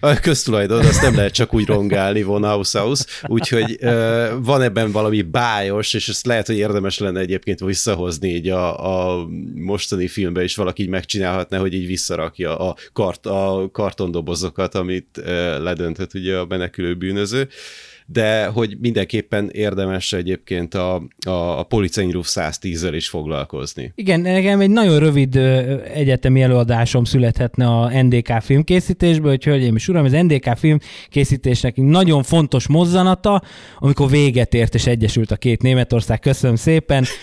[0.00, 5.22] A köztulajdon, azt nem lehet csak úgy rongálni von Haushaus, úgyhogy uh, van ebben valami
[5.22, 10.56] bájos, és ezt lehet, hogy érdemes lenne egyébként visszahozni így a, a mostani filmbe is
[10.56, 15.26] valaki így megcsinálhatna, hogy így visszarakja a, kart, a kartondobozokat, amit uh,
[15.58, 17.40] ledöntött ugye a menekülő bűnöző.
[17.40, 17.48] Uh,
[18.06, 23.92] de hogy mindenképpen érdemes egyébként a, a, a Policenyruff 110-zel is foglalkozni.
[23.94, 25.36] Igen, nekem egy nagyon rövid
[25.94, 32.68] egyetemi előadásom születhetne a NDK filmkészítésből, hogy hölgyeim és uram, az NDK filmkészítésnek nagyon fontos
[32.68, 33.42] mozzanata,
[33.78, 36.20] amikor véget ért és egyesült a két Németország.
[36.20, 37.04] Köszönöm szépen.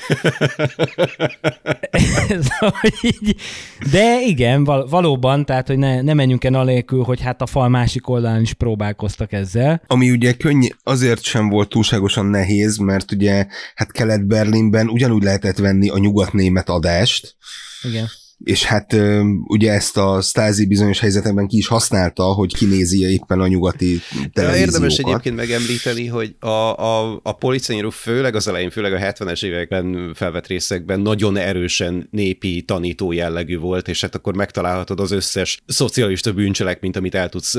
[3.92, 7.70] De igen, val- valóban, tehát, hogy ne, ne menjünk el anélkül, hogy hát a fal
[7.70, 9.82] másik oldalán is próbálkoztak ezzel.
[9.88, 15.90] Ami ugye könny- azért sem volt túlságosan nehéz, mert ugye hát Kelet-Berlinben ugyanúgy lehetett venni
[15.90, 17.36] a nyugat-német adást,
[17.84, 18.08] igen
[18.44, 18.96] és hát
[19.44, 24.00] ugye ezt a Stasi bizonyos helyzetekben ki is használta, hogy kinézi éppen a nyugati
[24.34, 24.56] televíziókat.
[24.56, 30.14] Érdemes egyébként megemlíteni, hogy a, a, a policenyíró főleg az elején, főleg a 70-es években
[30.14, 36.34] felvett részekben nagyon erősen népi tanító jellegű volt, és hát akkor megtalálhatod az összes szocialista
[36.80, 37.58] mint amit el tudsz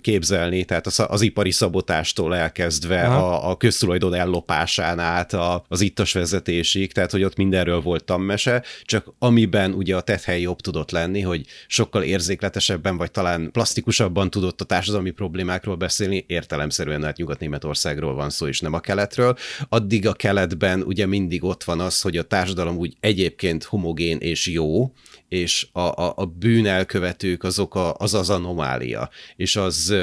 [0.00, 6.12] képzelni, tehát az, az ipari szabotástól elkezdve a, a köztulajdon ellopásán át a, az ittas
[6.12, 11.20] vezetésig, tehát hogy ott mindenről volt tanmese, csak amiben ugye a tethely jobb tudott lenni,
[11.20, 18.30] hogy sokkal érzékletesebben, vagy talán plastikusabban tudott a társadalmi problémákról beszélni, értelemszerűen hát Nyugat-Németországról van
[18.30, 19.36] szó, és nem a keletről.
[19.68, 24.46] Addig a keletben ugye mindig ott van az, hogy a társadalom úgy egyébként homogén és
[24.46, 24.92] jó,
[25.28, 29.94] és a, a, a bűnelkövetők azok a, az az anomália, és az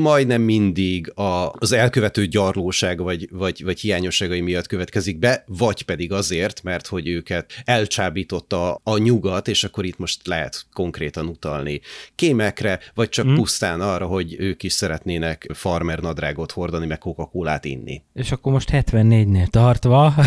[0.00, 6.12] majdnem mindig a, az elkövető gyarlóság vagy, vagy, vagy hiányosságai miatt következik be, vagy pedig
[6.12, 11.80] azért, mert hogy őket elcsábította a nyugat, és akkor itt most lehet konkrétan utalni
[12.14, 13.34] kémekre, vagy csak mm.
[13.34, 17.30] pusztán arra, hogy ők is szeretnének farmer nadrágot hordani, meg coca
[17.62, 18.02] inni.
[18.14, 20.14] És akkor most 74-nél tartva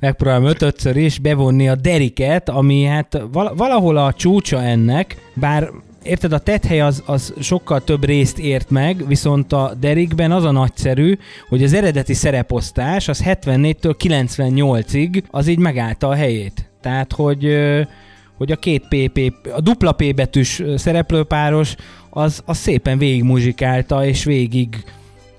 [0.00, 3.22] megpróbálom ötötször is bevonni a Deriket, ami hát
[3.56, 5.70] valahol a csúcsa ennek, bár
[6.02, 10.50] érted, a tethely az, az sokkal több részt ért meg, viszont a Derikben az a
[10.50, 16.70] nagyszerű, hogy az eredeti szereposztás az 74-től 98-ig az így megállta a helyét.
[16.80, 17.56] Tehát, hogy
[18.36, 21.74] hogy a két PP, a dupla P betűs szereplőpáros
[22.10, 24.84] az, az szépen végigmuzsikálta, és végig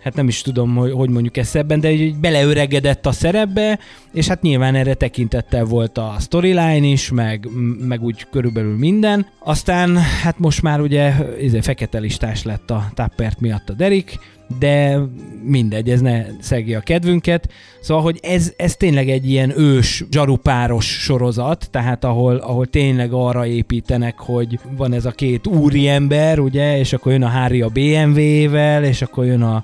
[0.07, 3.79] hát nem is tudom, hogy, hogy mondjuk ezt ebben, de így beleöregedett a szerepbe,
[4.13, 7.47] és hát nyilván erre tekintettel volt a storyline is, meg,
[7.87, 9.27] meg úgy körülbelül minden.
[9.39, 14.19] Aztán hát most már ugye izé, fekete listás lett a Tappert miatt a Derek,
[14.59, 14.99] de
[15.43, 17.49] mindegy, ez ne szegje a kedvünket.
[17.81, 23.45] Szóval, hogy ez, ez tényleg egy ilyen ős, zsarupáros sorozat, tehát ahol, ahol tényleg arra
[23.45, 28.83] építenek, hogy van ez a két úriember, ugye, és akkor jön a Harry a BMW-vel,
[28.83, 29.63] és akkor jön a,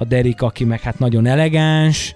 [0.00, 2.14] a Derek, aki meg hát nagyon elegáns,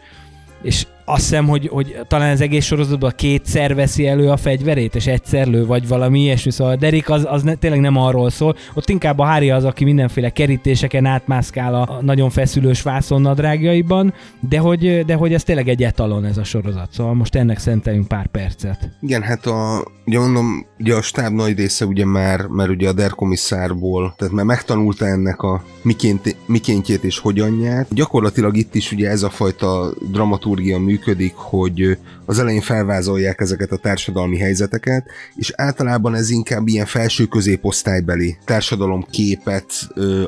[0.63, 5.07] és azt hiszem, hogy, hogy talán az egész sorozatban kétszer veszi elő a fegyverét, és
[5.07, 8.57] egyszer lő, vagy valami ilyesmi, szóval Derek az, az ne, tényleg nem arról szól.
[8.75, 14.59] Ott inkább a Harry az, aki mindenféle kerítéseken átmászkál a, a nagyon feszülős vászonnadrágjaiban, de
[14.59, 18.27] hogy, de hogy ez tényleg egy etalon ez a sorozat, szóval most ennek szenteljünk pár
[18.27, 18.91] percet.
[19.01, 22.93] Igen, hát a, ugye mondom, ugye a stáb nagy része ugye már, mert ugye a
[22.93, 27.87] der komisszárból, tehát már megtanulta ennek a miként, mikéntjét és hogyanját.
[27.95, 33.71] Gyakorlatilag itt is ugye ez a fajta dramaturgia mű működik, hogy az elején felvázolják ezeket
[33.71, 39.73] a társadalmi helyzeteket, és általában ez inkább ilyen felső középosztálybeli társadalom képet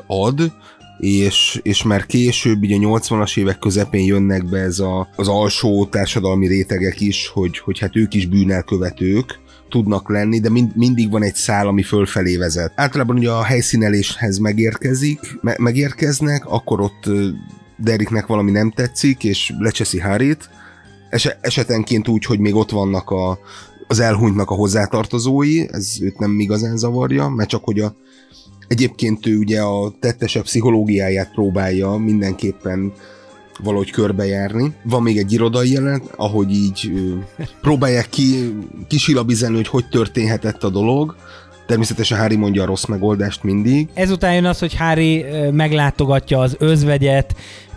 [0.06, 0.52] ad,
[0.98, 6.46] és, és már később, ugye 80-as évek közepén jönnek be ez a, az alsó társadalmi
[6.46, 11.34] rétegek is, hogy, hogy hát ők is bűnelkövetők, tudnak lenni, de mind, mindig van egy
[11.34, 12.72] szál, ami fölfelé vezet.
[12.74, 17.04] Általában ugye a helyszíneléshez megérkezik, me, megérkeznek, akkor ott
[17.76, 20.50] Deriknek valami nem tetszik, és lecseszi Harit,
[21.10, 23.38] es- esetenként úgy, hogy még ott vannak a,
[23.88, 27.94] az elhunytnak a hozzátartozói, ez őt nem igazán zavarja, mert csak hogy a,
[28.68, 32.92] egyébként ő ugye a tettesebb pszichológiáját próbálja mindenképpen
[33.62, 34.72] valahogy körbejárni.
[34.82, 36.92] Van még egy irodai jelenet, ahogy így
[37.60, 38.54] próbálják ki,
[38.88, 41.16] kisilabizeni, hogy hogy történhetett a dolog,
[41.66, 43.88] Természetesen Hári mondja a rossz megoldást mindig.
[43.94, 47.34] Ezután jön az, hogy Hári meglátogatja az özvegyet,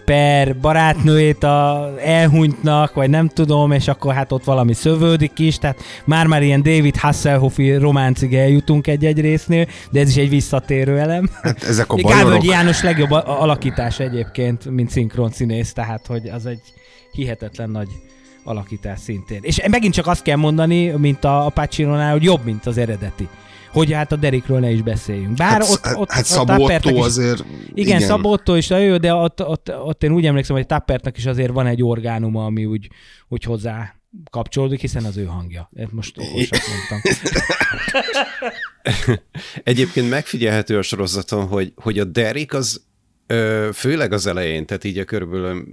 [0.09, 5.81] per barátnőjét a elhunytnak, vagy nem tudom, és akkor hát ott valami szövődik is, tehát
[6.05, 11.29] már-már ilyen David Hasselhoffi románcig eljutunk egy-egy résznél, de ez is egy visszatérő elem.
[11.41, 12.43] Hát ezek a bajorok.
[12.43, 16.61] János legjobb alakítás egyébként, mint szinkron színész, tehát hogy az egy
[17.11, 17.89] hihetetlen nagy
[18.43, 19.39] alakítás szintén.
[19.41, 23.27] És megint csak azt kell mondani, mint a Pacino-nál, hogy jobb, mint az eredeti
[23.71, 25.33] hogy hát a Derikről ne is beszéljünk.
[25.33, 27.43] Bár hát, ott, ott, hát Szabó Otto is, azért...
[27.73, 27.99] Igen, igen.
[27.99, 31.51] Szabó Otto is jó, de ott, ott, ott, én úgy emlékszem, hogy Tappertnek is azért
[31.51, 32.89] van egy orgánuma, ami úgy,
[33.27, 33.95] úgy hozzá
[34.29, 35.69] kapcsolódik, hiszen az ő hangja.
[35.73, 37.11] Ezt most okosat mondtam.
[39.63, 42.81] Egyébként megfigyelhető a sorozaton, hogy, hogy a Derek az
[43.73, 45.65] főleg az elején, tehát így a körülbelül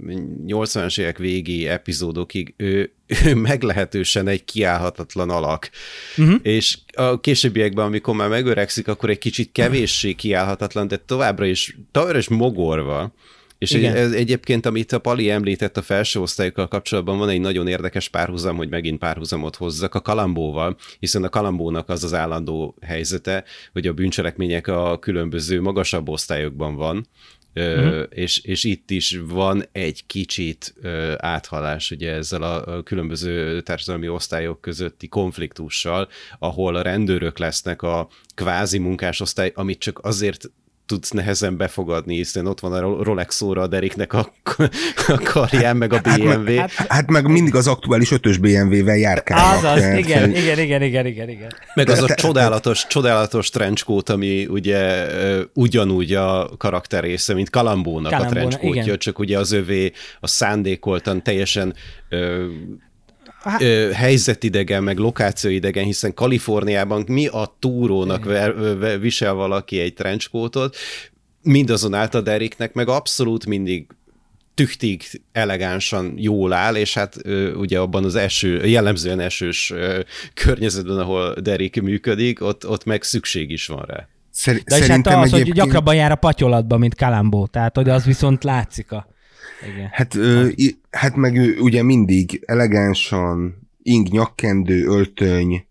[0.47, 2.91] 80-as évek végi epizódokig ő,
[3.25, 5.69] ő meglehetősen egy kiállhatatlan alak.
[6.17, 6.39] Uh-huh.
[6.41, 12.17] És a későbbiekben, amikor már megöregszik, akkor egy kicsit kevéssé kiállhatatlan, de továbbra is, továbbra
[12.17, 13.13] is mogorva.
[13.57, 17.67] És egy, ez egyébként, amit a Pali említett a felső osztályokkal kapcsolatban, van egy nagyon
[17.67, 23.43] érdekes párhuzam, hogy megint párhuzamot hozzak a kalambóval, hiszen a kalambónak az az állandó helyzete,
[23.73, 27.07] hogy a bűncselekmények a különböző magasabb osztályokban van,
[27.57, 28.03] uh-huh.
[28.09, 30.73] és, és itt is van egy kicsit
[31.17, 38.77] áthalás ugye ezzel a, különböző társadalmi osztályok közötti konfliktussal, ahol a rendőrök lesznek a kvázi
[38.77, 40.51] munkásosztály, amit csak azért
[40.87, 44.33] tudsz nehezen befogadni, hiszen ott van a Rolex óra a Deriknek a,
[45.07, 46.27] a karján, meg a BMW.
[46.27, 49.55] Hát meg, hát, hát meg mindig az aktuális ötös BMW-vel járkálnak.
[49.55, 51.51] Az az, igen, igen, igen, igen, igen, igen.
[51.73, 55.07] Meg az a csodálatos, csodálatos trenchcoat, ami ugye
[55.53, 61.23] ugyanúgy a karakter része, mint Kalambónak Kalambóna, a trenchcoatja, csak ugye az övé a szándékoltan
[61.23, 61.73] teljesen.
[63.59, 70.75] Ö, helyzetidegen, meg lokációidegen, hiszen Kaliforniában mi a túrónak ver, ver, visel valaki egy trenchcoatot,
[71.41, 73.87] mindazonáltal Deriknek meg abszolút mindig
[74.53, 79.99] tüchtig, elegánsan jól áll, és hát ö, ugye abban az eső, jellemzően esős ö,
[80.33, 84.07] környezetben, ahol Derik működik, ott, ott meg szükség is van rá.
[84.31, 85.43] Szer- De és hát az, egyébként...
[85.47, 89.07] hogy gyakrabban jár a patyolatba, mint Kalambó, tehát hogy az viszont látszik a...
[89.61, 89.89] Igen.
[89.91, 90.47] Hát, ö,
[90.91, 91.15] hát.
[91.15, 95.65] meg ő ugye mindig elegánsan, ing nyakkendő, öltöny,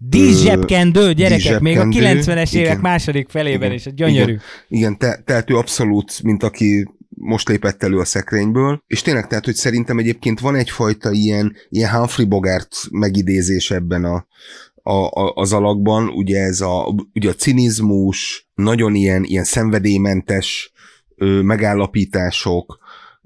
[0.00, 4.30] Díszsebkendő, gyerekek, díszsebkendő, még a 90-es igen, évek második felében igen, is, a gyönyörű.
[4.30, 9.26] Igen, igen te, tehát ő abszolút, mint aki most lépett elő a szekrényből, és tényleg,
[9.26, 14.26] tehát, hogy szerintem egyébként van egyfajta ilyen, ilyen Humphrey Bogart megidézés ebben a,
[14.82, 20.72] a, a, az alakban, ugye ez a, ugye a cinizmus, nagyon ilyen, ilyen szenvedélymentes
[21.16, 22.78] ö, megállapítások,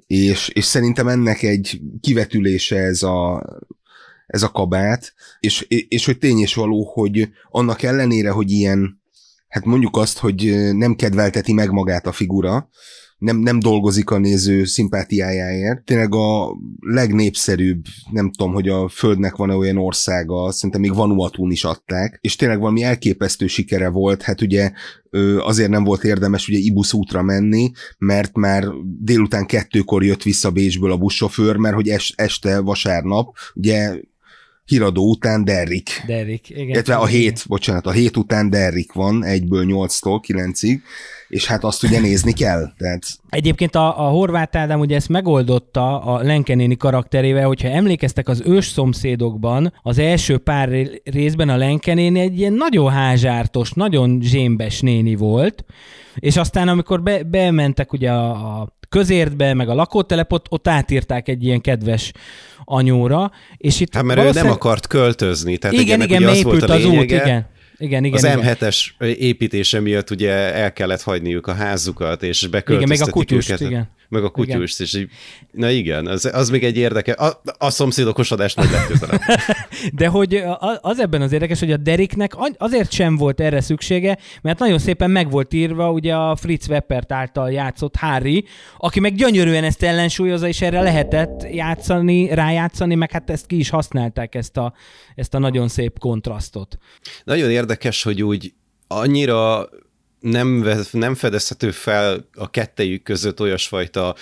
[0.07, 3.45] és, és szerintem ennek egy kivetülése ez a,
[4.26, 9.03] ez a kabát, és, és hogy tény és való, hogy annak ellenére, hogy ilyen,
[9.49, 12.68] hát mondjuk azt, hogy nem kedvelteti meg magát a figura,
[13.23, 15.85] nem, nem dolgozik a néző szimpátiájáért.
[15.85, 21.64] Tényleg a legnépszerűbb, nem tudom, hogy a Földnek van-e olyan országa, szerintem még Vanuatun is
[21.64, 24.73] adták, és tényleg valami elképesztő sikere volt, hát ugye
[25.39, 28.64] azért nem volt érdemes ugye Ibusz útra menni, mert már
[28.99, 33.95] délután kettőkor jött vissza Bécsből a buszsofőr, mert hogy este vasárnap, ugye
[34.64, 36.02] híradó után Derrick.
[36.06, 36.68] Derrick, igen.
[36.68, 40.82] Illetve a hét, bocsánat, a hét után Derrick van, egyből nyolctól kilencig,
[41.28, 42.72] és hát azt ugye nézni kell.
[42.78, 43.02] Tehát...
[43.28, 48.66] Egyébként a, a Horváth Ádám ugye ezt megoldotta a Lenkenéni karakterével, hogyha emlékeztek az ős
[48.66, 50.68] szomszédokban, az első pár
[51.04, 55.64] részben a Lenkenéni egy ilyen nagyon házsártos, nagyon zsémbes néni volt,
[56.14, 61.45] és aztán amikor be, bementek ugye a, a közértbe, meg a lakótelepot, ott átírták egy
[61.45, 62.12] ilyen kedves
[62.64, 64.53] anyóra, és itt Hát mert valószínűleg...
[64.53, 65.57] ő nem akart költözni.
[65.57, 67.47] Tehát igen, igen, az volt a az út, igen.
[67.76, 68.40] Igen, igen, az igen.
[68.43, 68.86] M7-es
[69.18, 73.61] építése miatt ugye el kellett hagyniuk a házukat, és beköltöztetik igen, meg a kutyust, őket.
[73.61, 73.90] Igen.
[74.12, 74.86] Meg a kutyust, igen.
[74.86, 75.08] és így,
[75.50, 77.12] na igen, az, az még egy érdeke.
[77.12, 79.20] A, a szomszédokosodás nagy legközelebb.
[80.00, 80.42] De hogy
[80.80, 85.10] az ebben az érdekes, hogy a Deriknek azért sem volt erre szüksége, mert nagyon szépen
[85.10, 88.44] meg volt írva ugye a Fritz Weppert által játszott Harry,
[88.78, 93.70] aki meg gyönyörűen ezt ellensúlyozza, és erre lehetett játszani, rájátszani, meg hát ezt ki is
[93.70, 94.74] használták, ezt a,
[95.14, 96.78] ezt a nagyon szép kontrasztot.
[97.24, 98.52] Nagyon érdekes, hogy úgy
[98.86, 99.68] annyira
[100.23, 104.14] nem, nem fedezhető fel a kettejük között olyasfajta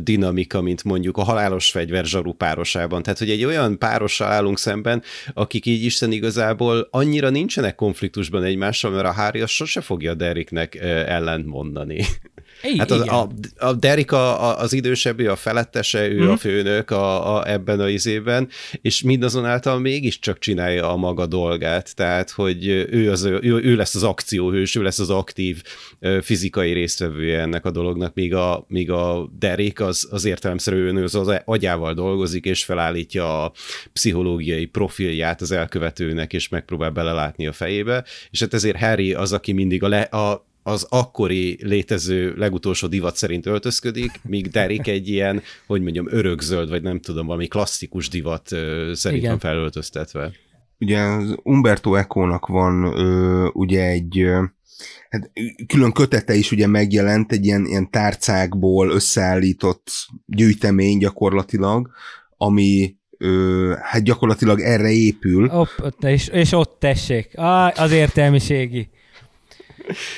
[0.00, 3.02] dinamika, mint mondjuk a halálos fegyver zsaru párosában.
[3.02, 5.02] Tehát, hogy egy olyan párossal állunk szemben,
[5.34, 10.74] akik így Isten igazából annyira nincsenek konfliktusban egymással, mert a Harry sose fogja Derricknek
[11.06, 12.04] ellent mondani.
[12.74, 16.22] I- hát az, a, a Derek a, az idősebb, ő a felettese, ő mm.
[16.22, 16.34] a mhm.
[16.34, 18.48] főnök a, a, ebben a izében,
[18.82, 24.02] és mindazonáltal mégiscsak csinálja a maga dolgát, tehát, hogy ő, az, ő, ő lesz az
[24.02, 25.62] akcióhős, ő lesz az aktív
[26.20, 31.14] fizikai résztvevője ennek a dolognak, míg a, míg a Derek az, az értelemszerűen ő az,
[31.14, 33.52] az agyával dolgozik, és felállítja a
[33.92, 39.52] pszichológiai profilját az elkövetőnek, és megpróbál belelátni a fejébe, és hát ezért Harry az, aki
[39.52, 45.42] mindig a, le, a az akkori létező legutolsó divat szerint öltözködik, míg Derek egy ilyen,
[45.66, 48.48] hogy mondjam, örökzöld, vagy nem tudom, valami klasszikus divat
[48.92, 49.30] szerint Igen.
[49.30, 50.32] van felöltöztetve.
[50.78, 54.42] Ugye az Umberto Eco-nak van ö, ugye egy ö,
[55.10, 55.30] hát
[55.66, 59.90] külön kötete is ugye megjelent, egy ilyen, ilyen tárcákból összeállított
[60.26, 61.90] gyűjtemény gyakorlatilag,
[62.36, 65.48] ami ö, hát gyakorlatilag erre épül.
[65.48, 68.90] Opp, és, és ott tessék, ah, az értelmiségi.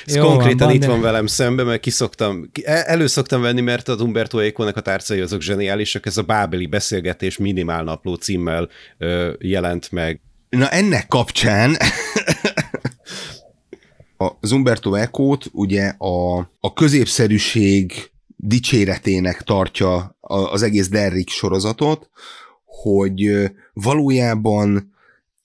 [0.05, 4.01] Ez Jó konkrétan van, itt van velem szembe, mert kiszoktam, elő szoktam venni, mert az
[4.01, 9.91] Umberto Eco-nek a tárcai azok zseniálisak, ez a Bábeli beszélgetés minimál napló címmel ö, jelent
[9.91, 10.21] meg.
[10.49, 11.77] Na ennek kapcsán
[14.41, 22.09] az Umberto Eco-t ugye a, a középszerűség dicséretének tartja az egész Derrick sorozatot,
[22.65, 24.93] hogy valójában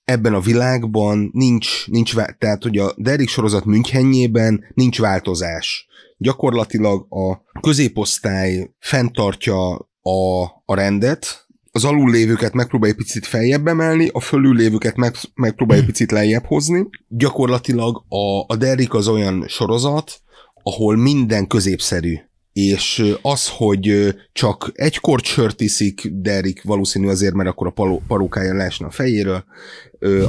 [0.04, 5.86] ebben a világban nincs, nincs tehát hogy a Derrick sorozat Münchenjében nincs változás.
[6.16, 14.20] Gyakorlatilag a középosztály fenntartja a, a rendet, az alul lévőket megpróbálja picit feljebb emelni, a
[14.20, 16.88] fölül lévőket meg, megpróbálja picit lejjebb hozni.
[17.08, 20.20] Gyakorlatilag a, a Derrick az olyan sorozat,
[20.62, 22.18] ahol minden középszerű
[22.54, 28.54] és az, hogy csak egy kort sört iszik Derek valószínű azért, mert akkor a parókája
[28.54, 29.44] leesne a fejéről,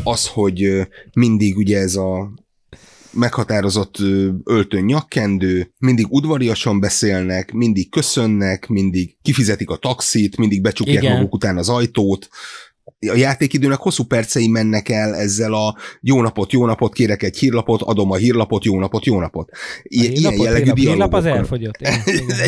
[0.03, 2.31] az, hogy mindig ugye ez a
[3.11, 3.97] meghatározott
[4.43, 11.15] öltön nyakkendő, mindig udvariasan beszélnek, mindig köszönnek, mindig kifizetik a taxit, mindig becsukják Igen.
[11.15, 12.29] maguk után az ajtót,
[12.85, 17.81] a játékidőnek hosszú percei mennek el ezzel a jó napot, jó napot, kérek egy hírlapot,
[17.81, 19.49] adom a hírlapot, jó napot, jó napot.
[19.83, 21.77] I- ilyen hírlapot, jellegű hírlap, hírlap az elfogyott.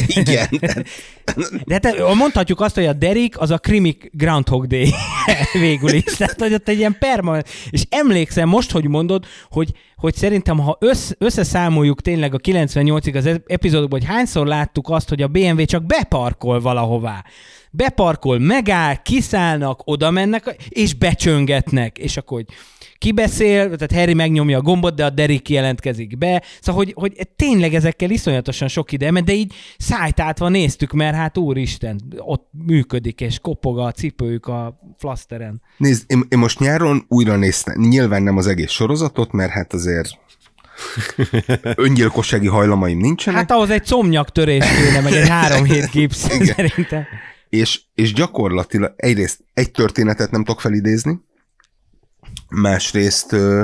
[0.08, 0.48] Igen.
[1.66, 4.94] De hát mondhatjuk azt, hogy a Derek az a krimi Groundhog Day
[5.54, 6.04] végül is.
[6.04, 7.50] Tehát, hogy ott egy ilyen permanent.
[7.70, 13.40] És emlékszem most, hogy mondod, hogy, hogy szerintem, ha össz, összeszámoljuk tényleg a 98-ig az
[13.46, 17.24] epizódokban, hogy hányszor láttuk azt, hogy a BMW csak beparkol valahová
[17.78, 22.56] beparkol, megáll, kiszállnak, oda mennek, és becsöngetnek, és akkor hogy
[22.98, 26.44] kibeszél, tehát Harry megnyomja a gombot, de a Derek jelentkezik be.
[26.62, 32.02] Szóval, hogy, hogy tényleg ezekkel iszonyatosan sok ide de így szájtátva néztük, mert hát úristen,
[32.18, 35.62] ott működik, és kopog a cipőjük a flaszteren.
[35.78, 40.10] Nézd, én, én most nyáron újra néztem, nyilván nem az egész sorozatot, mert hát azért
[41.76, 43.40] öngyilkossági hajlamaim nincsenek.
[43.40, 47.06] Hát ahhoz egy comnyaktörés kéne, meg egy három hét gipsz, szerintem.
[47.50, 51.20] És, és gyakorlatilag egyrészt egy történetet nem tudok felidézni,
[52.50, 53.64] másrészt ö,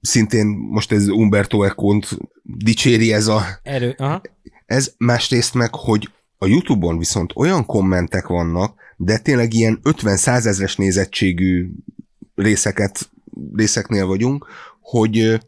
[0.00, 3.42] szintén most ez Umberto Eco-t dicséri ez a...
[3.62, 4.22] Erő, aha.
[4.66, 10.76] Ez másrészt meg, hogy a Youtube-on viszont olyan kommentek vannak, de tényleg ilyen 50-100 ezres
[10.76, 11.70] nézettségű
[12.34, 13.10] részeket,
[13.54, 14.46] részeknél vagyunk,
[14.80, 15.40] hogy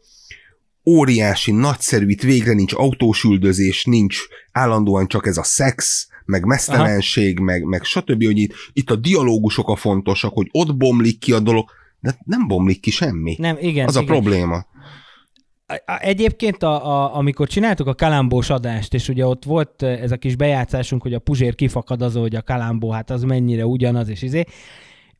[0.85, 4.19] óriási, nagyszerű, itt végre nincs autós üldözés, nincs
[4.51, 9.69] állandóan csak ez a szex, meg mesztelenség, meg, meg stb., hogy itt, itt a dialógusok
[9.69, 11.69] a fontosak, hogy ott bomlik ki a dolog,
[11.99, 13.35] de nem bomlik ki semmi.
[13.37, 13.87] Nem, igen.
[13.87, 14.07] Az igen.
[14.07, 14.65] a probléma.
[15.99, 20.35] Egyébként, a, a, amikor csináltuk a kalambós adást, és ugye ott volt ez a kis
[20.35, 24.43] bejátszásunk, hogy a puzsér kifakad az, hogy a kalambó, hát az mennyire ugyanaz, és izé,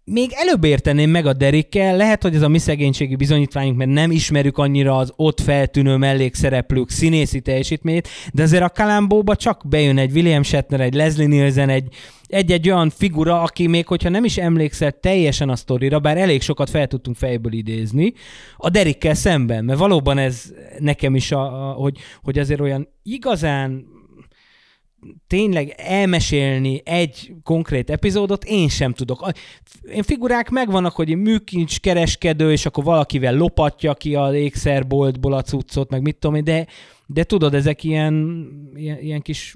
[0.04, 4.12] még előbb érteném meg a Derikkel, lehet, hogy ez a mi szegénységi bizonyítványunk, mert nem
[4.12, 10.12] ismerjük annyira az ott feltűnő mellékszereplők színészi teljesítményét, de azért a Kalambóba csak bejön egy
[10.12, 11.88] William Shatner, egy Leslie Nielsen, egy,
[12.28, 16.70] egy-egy olyan figura, aki még, hogyha nem is emlékszel teljesen a sztorira, bár elég sokat
[16.70, 18.14] fel tudtunk fejből idézni,
[18.58, 23.86] a Derikkel szemben, mert valóban ez nekem is, a, a, hogy, hogy azért olyan igazán
[25.28, 29.32] tényleg elmesélni egy konkrét epizódot én sem tudok.
[29.94, 35.90] Én figurák megvannak, hogy műkincs kereskedő, és akkor valakivel lopatja ki a ékszerboltból a cuccot,
[35.90, 36.68] meg mit tudom én, de,
[37.06, 39.56] de tudod, ezek ilyen, ilyen, ilyen kis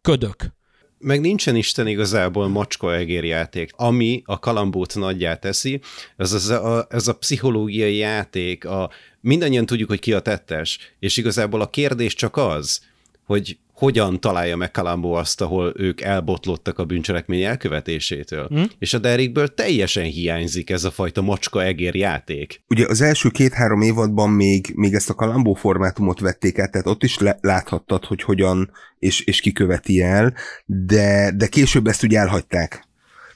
[0.00, 0.54] ködök.
[0.98, 3.70] Meg nincsen Isten igazából macska egérjáték.
[3.76, 5.80] Ami a kalambót nagyját teszi,
[6.16, 11.16] ez, az a, ez a pszichológiai játék, a, mindannyian tudjuk, hogy ki a tettes, és
[11.16, 12.82] igazából a kérdés csak az,
[13.24, 18.48] hogy hogyan találja meg Kalambó azt, ahol ők elbotlottak a bűncselekmény elkövetésétől.
[18.54, 18.62] Mm.
[18.78, 22.62] És a Derrickből teljesen hiányzik ez a fajta macska-egér játék.
[22.68, 27.02] Ugye az első két-három évadban még, még ezt a Kalambó formátumot vették át, tehát ott
[27.02, 30.34] is le, láthattad, hogy hogyan és, és kiköveti el,
[30.66, 32.88] de, de később ezt ugye elhagyták.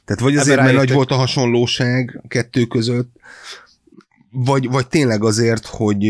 [0.05, 3.11] Tehát vagy azért, mert nagy volt a hasonlóság a kettő között,
[4.30, 6.07] vagy, vagy tényleg azért, hogy,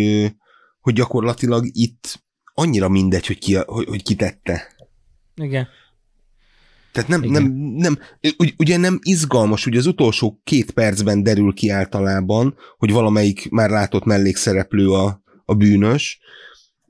[0.81, 2.25] hogy gyakorlatilag itt
[2.59, 4.75] annyira mindegy, hogy ki, hogy, hogy ki tette.
[5.35, 5.69] Igen.
[6.93, 7.43] Tehát nem, Igen.
[7.43, 7.99] nem, nem,
[8.57, 14.05] ugye nem izgalmas, ugye az utolsó két percben derül ki általában, hogy valamelyik már látott
[14.05, 16.21] mellékszereplő a, a bűnös,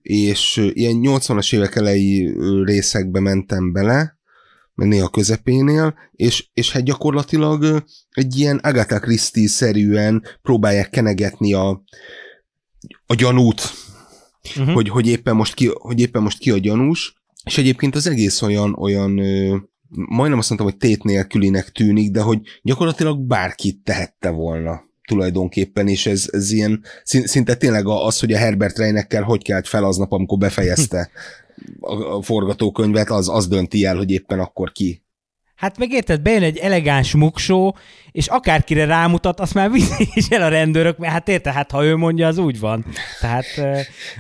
[0.03, 4.19] és ilyen 80-as évek elejé részekbe mentem bele,
[4.75, 11.83] meg néha közepénél, és, és hát gyakorlatilag egy ilyen Agatha Christie-szerűen próbálják kenegetni a,
[13.07, 13.61] a gyanút,
[14.57, 14.75] uh-huh.
[14.75, 18.43] hogy, hogy, éppen most ki, hogy éppen most ki a gyanús, és egyébként az egész
[18.43, 19.57] olyan, olyan ö,
[19.89, 26.07] majdnem azt mondtam, hogy tét nélkülinek tűnik, de hogy gyakorlatilag bárki tehette volna tulajdonképpen, és
[26.07, 30.39] ez, ez ilyen szinte tényleg az, hogy a Herbert Reinekkel hogy kelt fel aznap, amikor
[30.39, 31.11] befejezte
[31.81, 35.05] a, a forgatókönyvet, az, az dönti el, hogy éppen akkor ki
[35.57, 37.77] Hát megérted, bejön egy elegáns muksó,
[38.13, 41.85] és akárkire rámutat, azt már viszik is el a rendőrök, mert hát érte, hát ha
[41.85, 42.85] ő mondja, az úgy van.
[43.21, 43.45] Tehát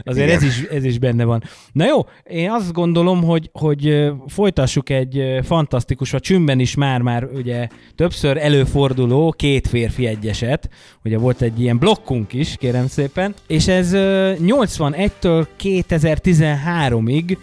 [0.04, 1.42] azért ez is, ez is benne van.
[1.72, 7.68] Na jó, én azt gondolom, hogy, hogy folytassuk egy fantasztikus, a csümbben is már-már ugye
[7.94, 10.68] többször előforduló két férfi egyeset.
[11.04, 17.36] Ugye volt egy ilyen blokkunk is, kérem szépen, és ez 81-től 2013-ig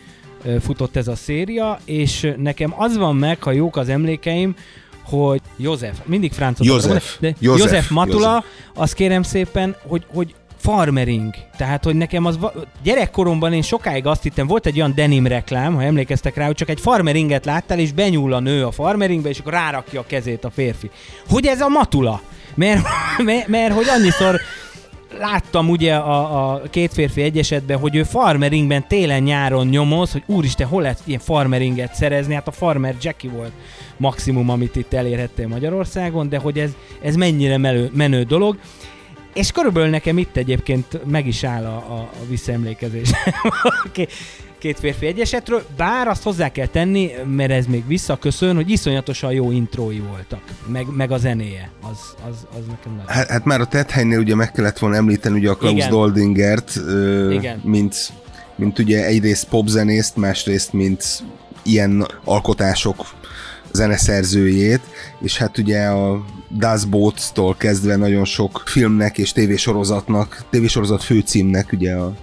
[0.62, 4.56] futott ez a széria, és nekem az van meg, ha jók az emlékeim,
[5.04, 8.46] hogy József, mindig francot József, de József, József Matula, József.
[8.74, 11.34] azt kérem szépen, hogy, hogy farmering.
[11.58, 12.40] Tehát, hogy nekem az
[12.84, 16.70] gyerekkoromban én sokáig azt hittem, volt egy olyan denim reklám, ha emlékeztek rá, hogy csak
[16.70, 20.50] egy farmeringet láttál, és benyúl a nő a farmeringbe, és akkor rárakja a kezét a
[20.50, 20.90] férfi.
[21.30, 22.22] Hogy ez a matula?
[22.56, 22.82] Mert,
[23.26, 24.40] mert, mert hogy annyiszor
[25.18, 30.82] láttam ugye a, a két férfi egyesetben, hogy ő farmeringben télen-nyáron nyomoz, hogy úristen, hol
[30.82, 33.52] lehet ilyen farmeringet szerezni, hát a farmer Jackie volt
[33.98, 38.58] maximum, amit itt elérhettél Magyarországon, de hogy ez, ez mennyire menő, menő dolog.
[39.34, 43.12] És körülbelül nekem itt egyébként meg is áll a, a, a visszaemlékezés
[44.64, 49.52] két férfi egyesetről, bár azt hozzá kell tenni, mert ez még visszaköszön, hogy iszonyatosan jó
[49.52, 51.98] intrói voltak, meg, meg a zenéje, az,
[52.30, 53.08] az, az nekem nagyon.
[53.08, 55.90] Hát, hát már a Tethelynél ugye meg kellett volna említeni ugye a Klaus Igen.
[55.90, 57.62] Doldingert, ö, Igen.
[57.64, 58.12] mint
[58.56, 61.24] mint ugye egyrészt popzenészt, másrészt mint
[61.64, 63.06] ilyen alkotások
[63.72, 64.82] zeneszerzőjét,
[65.22, 66.26] és hát ugye a
[66.58, 72.14] Das Boot-tól kezdve nagyon sok filmnek és tévésorozatnak, tévésorozat főcímnek ugye a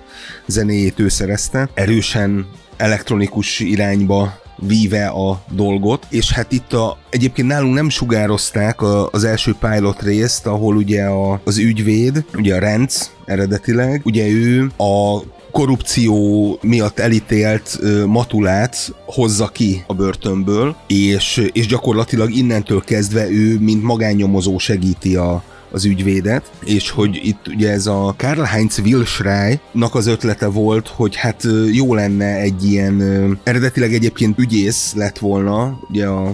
[0.47, 1.69] zenéjét ő szerezte.
[1.75, 9.09] Erősen elektronikus irányba víve a dolgot, és hát itt a, egyébként nálunk nem sugározták a,
[9.13, 14.71] az első pilot részt, ahol ugye a, az ügyvéd, ugye a Renz eredetileg, ugye ő
[14.77, 23.59] a korrupció miatt elítélt Matulát hozza ki a börtönből, és, és gyakorlatilag innentől kezdve ő,
[23.59, 30.07] mint magánnyomozó segíti a, az ügyvédet, és hogy itt ugye ez a Karl-Heinz Wilschrei-nak az
[30.07, 36.33] ötlete volt, hogy hát jó lenne egy ilyen, eredetileg egyébként ügyész lett volna, ugye a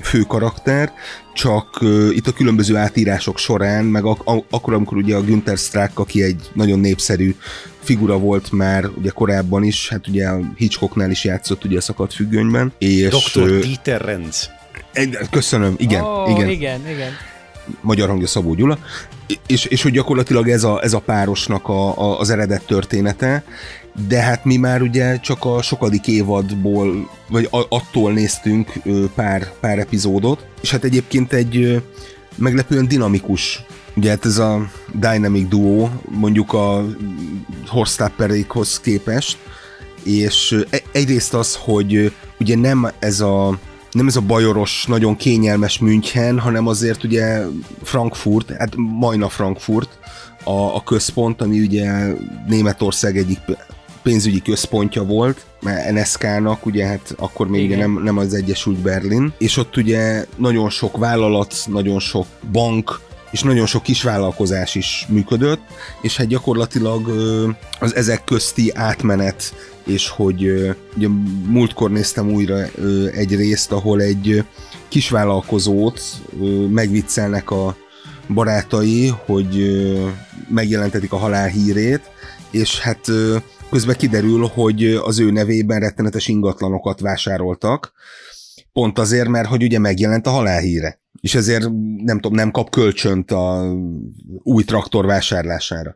[0.00, 0.92] fő karakter,
[1.34, 5.98] csak uh, itt a különböző átírások során, meg ak- akkor, amikor ugye a Günther Strack,
[5.98, 7.34] aki egy nagyon népszerű
[7.82, 12.12] figura volt már ugye korábban is, hát ugye a Hitchcocknál is játszott ugye a szakadt
[12.12, 12.72] függönyben.
[12.78, 13.58] És, Dr.
[13.58, 14.50] Dieter Renz.
[15.30, 16.48] Köszönöm, igen, oh, igen.
[16.48, 17.10] igen, igen
[17.80, 18.78] magyar hangja Szabó Gyula,
[19.46, 23.44] és, és hogy gyakorlatilag ez a, ez a párosnak a, a, az eredet története,
[24.08, 28.72] de hát mi már ugye csak a sokadik évadból, vagy attól néztünk
[29.14, 31.82] pár, pár epizódot, és hát egyébként egy
[32.36, 33.64] meglepően dinamikus
[33.96, 36.84] Ugye hát ez a Dynamic Duo mondjuk a
[37.66, 39.38] Horstapperékhoz képest,
[40.02, 43.58] és e, egyrészt az, hogy ugye nem ez a
[43.94, 47.42] nem ez a bajoros, nagyon kényelmes München, hanem azért ugye
[47.82, 49.98] Frankfurt, hát majdna Frankfurt
[50.44, 52.12] a, a központ, ami ugye
[52.48, 53.38] Németország egyik
[54.02, 59.32] pénzügyi központja volt, mert NSK-nak, ugye hát akkor még ugye nem, nem az Egyesült Berlin,
[59.38, 65.60] és ott ugye nagyon sok vállalat, nagyon sok bank, és nagyon sok kisvállalkozás is működött,
[66.00, 67.08] és hát gyakorlatilag
[67.80, 70.42] az ezek közti átmenet, és hogy
[70.96, 71.08] ugye
[71.46, 72.62] múltkor néztem újra
[73.12, 74.44] egy részt, ahol egy
[74.88, 76.00] kisvállalkozót
[76.70, 77.76] megviccelnek a
[78.28, 79.82] barátai, hogy
[80.48, 82.00] megjelentetik a halál hírét,
[82.50, 83.10] és hát
[83.70, 87.92] közben kiderül, hogy az ő nevében rettenetes ingatlanokat vásároltak,
[88.74, 93.30] pont azért, mert hogy ugye megjelent a halálhíre és ezért nem tudom, nem kap kölcsönt
[93.30, 93.74] a
[94.42, 95.94] új traktor vásárlására.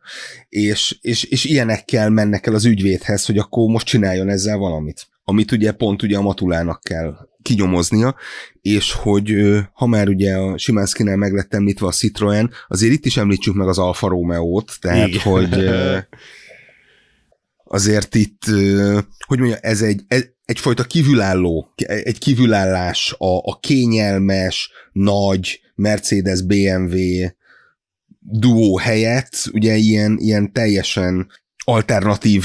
[0.49, 5.07] És, és, és ilyenekkel mennek el az ügyvédhez, hogy akkor most csináljon ezzel valamit.
[5.24, 8.14] Amit ugye pont ugye a Matulának kell kinyomoznia,
[8.62, 9.35] és hogy
[9.72, 13.68] ha már ugye a Simánszkinál meg lett említve a Citroen, azért itt is említsük meg
[13.68, 15.20] az Alfa Romeo-t, tehát Igen.
[15.20, 15.51] hogy
[17.69, 18.45] azért itt,
[19.27, 20.05] hogy mondja, ez egy,
[20.45, 26.97] egyfajta kívülálló, egy kívülállás a, a kényelmes, nagy Mercedes BMW
[28.21, 31.29] duó helyett, ugye ilyen, ilyen teljesen
[31.64, 32.45] alternatív,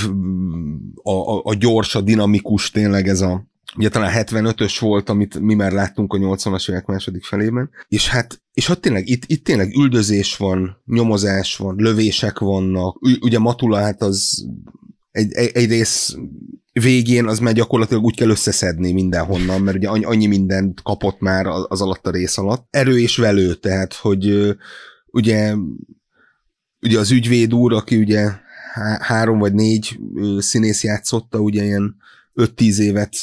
[1.03, 5.53] a, a, a gyors, a dinamikus, tényleg ez a ugye talán 75-ös volt, amit mi
[5.53, 9.75] már láttunk a 80-as évek második felében, és hát, és hát tényleg itt, itt tényleg
[9.75, 14.47] üldözés van, nyomozás van, lövések vannak, ugye Matula hát az
[15.13, 16.15] egy, egy, rész
[16.71, 21.81] végén az már gyakorlatilag úgy kell összeszedni mindenhonnan, mert ugye annyi mindent kapott már az
[21.81, 22.67] alatt a rész alatt.
[22.69, 24.55] Erő és velő, tehát, hogy
[25.05, 25.55] ugye,
[26.81, 28.31] ugye az ügyvéd úr, aki ugye
[28.99, 29.99] három vagy négy
[30.37, 31.95] színész játszotta, ugye ilyen
[32.35, 33.15] 5-10 évet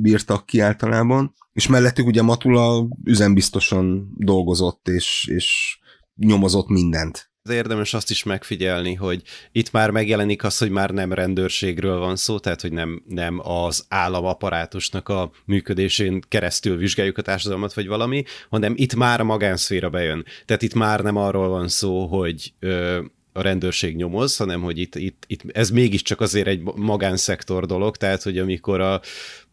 [0.00, 5.78] bírtak ki általában, és mellettük ugye Matula üzembiztosan dolgozott, és, és
[6.16, 9.22] nyomozott mindent érdemes azt is megfigyelni, hogy
[9.52, 13.84] itt már megjelenik az, hogy már nem rendőrségről van szó, tehát hogy nem, nem az
[13.88, 20.24] államaparátusnak a működésén keresztül vizsgáljuk a társadalmat, vagy valami, hanem itt már a magánszféra bejön.
[20.44, 23.00] Tehát itt már nem arról van szó, hogy ö,
[23.32, 28.22] a rendőrség nyomoz, hanem hogy itt, itt, itt ez mégiscsak azért egy magánszektor dolog, tehát
[28.22, 29.00] hogy amikor a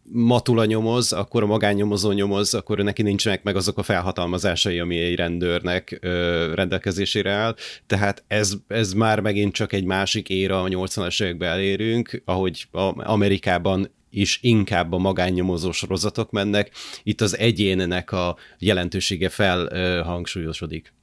[0.04, 5.16] matula nyomoz, akkor a magánnyomozó nyomoz, akkor neki nincsenek meg azok a felhatalmazásai, ami egy
[5.16, 7.56] rendőrnek ö, rendelkezésére áll.
[7.88, 13.10] Tehát ez, ez már megint csak egy másik éra, a 80-as években elérünk, ahogy a,
[13.10, 16.72] Amerikában is inkább a magánnyomozó sorozatok mennek.
[17.04, 20.93] Itt az egyénnek a jelentősége felhangsúlyosodik.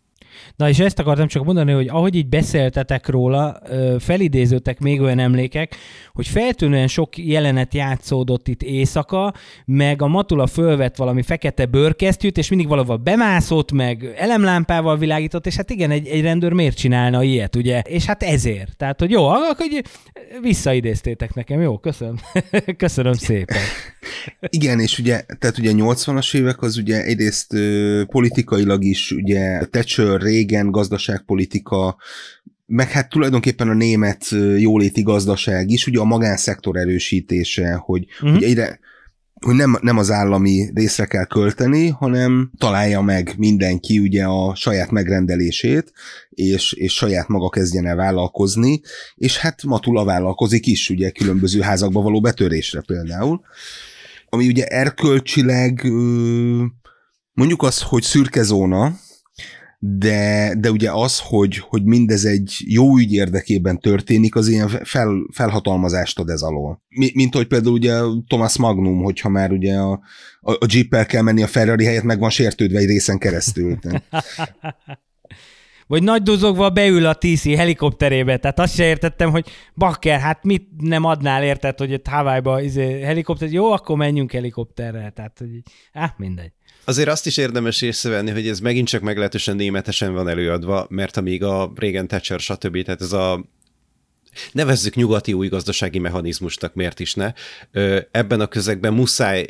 [0.57, 3.59] Na és ezt akartam csak mondani, hogy ahogy így beszéltetek róla,
[3.99, 5.77] felidézőtek még olyan emlékek,
[6.13, 9.35] hogy feltűnően sok jelenet játszódott itt éjszaka,
[9.65, 15.57] meg a Matula fölvett valami fekete bőrkesztyűt, és mindig valahol bemászott, meg elemlámpával világított, és
[15.57, 17.81] hát igen, egy, egy rendőr miért csinálna ilyet, ugye?
[17.81, 18.77] És hát ezért.
[18.77, 19.67] Tehát, hogy jó, akkor
[20.41, 22.17] visszaidéztétek nekem, jó, köszönöm.
[22.77, 23.59] köszönöm szépen.
[24.49, 30.21] Igen, és ugye, tehát ugye 80-as évek az ugye egyrészt ö, politikailag is ugye Thatcher,
[30.21, 31.97] Reagan, gazdaságpolitika,
[32.67, 34.25] meg hát tulajdonképpen a német
[34.59, 38.33] jóléti gazdaság is, ugye a magánszektor erősítése, hogy, uh-huh.
[38.33, 38.79] hogy egyre
[39.41, 44.91] hogy nem, nem az állami részre kell költeni, hanem találja meg mindenki ugye a saját
[44.91, 45.93] megrendelését,
[46.31, 48.81] és, és saját maga kezdjen el vállalkozni,
[49.15, 53.41] és hát Matula vállalkozik is, ugye különböző házakba való betörésre például,
[54.29, 55.83] ami ugye erkölcsileg
[57.33, 58.93] mondjuk az, hogy szürke zóna,
[59.81, 65.27] de, de ugye az, hogy, hogy mindez egy jó ügy érdekében történik, az ilyen fel,
[65.33, 66.83] felhatalmazást ad ez alól.
[67.15, 67.95] Mint hogy például ugye
[68.27, 69.93] Thomas Magnum, hogyha már ugye a,
[70.41, 73.79] a, a Jeep-el kell menni a Ferrari helyett, meg van sértődve egy részen keresztül.
[75.89, 80.69] Vagy nagy duzogva beül a TC helikopterébe, tehát azt se értettem, hogy bakker, hát mit
[80.79, 85.49] nem adnál érted, hogy itt Hawaii-ba izé, helikopter, jó, akkor menjünk helikopterrel, tehát hogy,
[85.93, 86.53] á, mindegy.
[86.85, 91.43] Azért azt is érdemes észrevenni, hogy ez megint csak meglehetősen németesen van előadva, mert amíg
[91.43, 92.83] a régen Thatcher, stb.
[92.83, 93.45] Tehát ez a
[94.53, 97.33] nevezzük nyugati új gazdasági mechanizmusnak, miért is ne.
[98.11, 99.47] Ebben a közegben muszáj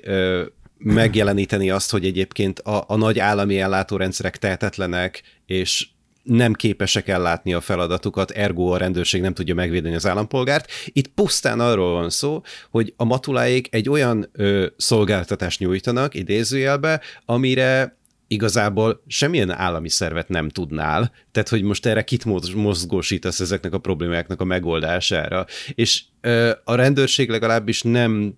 [0.78, 5.88] megjeleníteni azt, hogy egyébként a, a nagy állami ellátórendszerek tehetetlenek, és
[6.28, 10.70] nem képesek ellátni a feladatukat, ergo a rendőrség nem tudja megvédeni az állampolgárt.
[10.86, 17.96] Itt pusztán arról van szó, hogy a matuláik egy olyan ö, szolgáltatást nyújtanak, idézőjelbe, amire
[18.26, 22.24] igazából semmilyen állami szervet nem tudnál, tehát hogy most erre kit
[22.54, 25.46] mozgósítasz ezeknek a problémáknak a megoldására.
[25.74, 28.34] És ö, a rendőrség legalábbis nem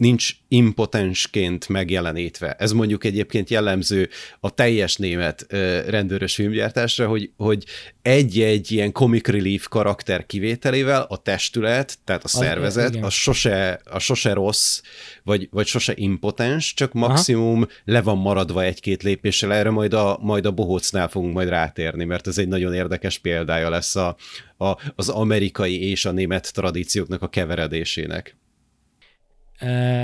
[0.00, 2.56] nincs impotensként megjelenítve.
[2.58, 4.08] Ez mondjuk egyébként jellemző
[4.40, 5.46] a teljes német
[5.86, 7.64] rendőrös filmgyártásra, hogy, hogy
[8.02, 13.98] egy-egy ilyen comic relief karakter kivételével a testület, tehát a szervezet, a, a, sose, a
[13.98, 14.80] sose rossz,
[15.22, 17.70] vagy, vagy sose impotens, csak maximum Aha.
[17.84, 22.26] le van maradva egy-két lépéssel, erre majd a, majd a bohócnál fogunk majd rátérni, mert
[22.26, 24.16] ez egy nagyon érdekes példája lesz a,
[24.56, 28.38] a, az amerikai és a német tradícióknak a keveredésének.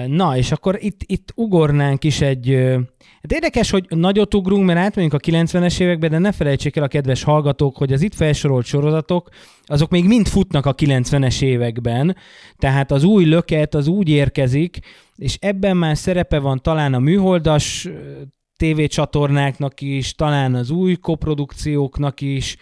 [0.06, 2.54] Na, és akkor itt, itt ugornánk is egy...
[3.22, 6.88] Hát érdekes, hogy nagyot ugrunk, mert átmegyünk a 90-es évekbe, de ne felejtsék el a
[6.88, 9.28] kedves hallgatók, hogy az itt felsorolt sorozatok,
[9.64, 12.16] azok még mind futnak a 90-es években,
[12.58, 14.78] tehát az új löket az úgy érkezik,
[15.16, 17.88] és ebben már szerepe van talán a műholdas
[18.56, 22.56] tévécsatornáknak is, talán az új koprodukcióknak is,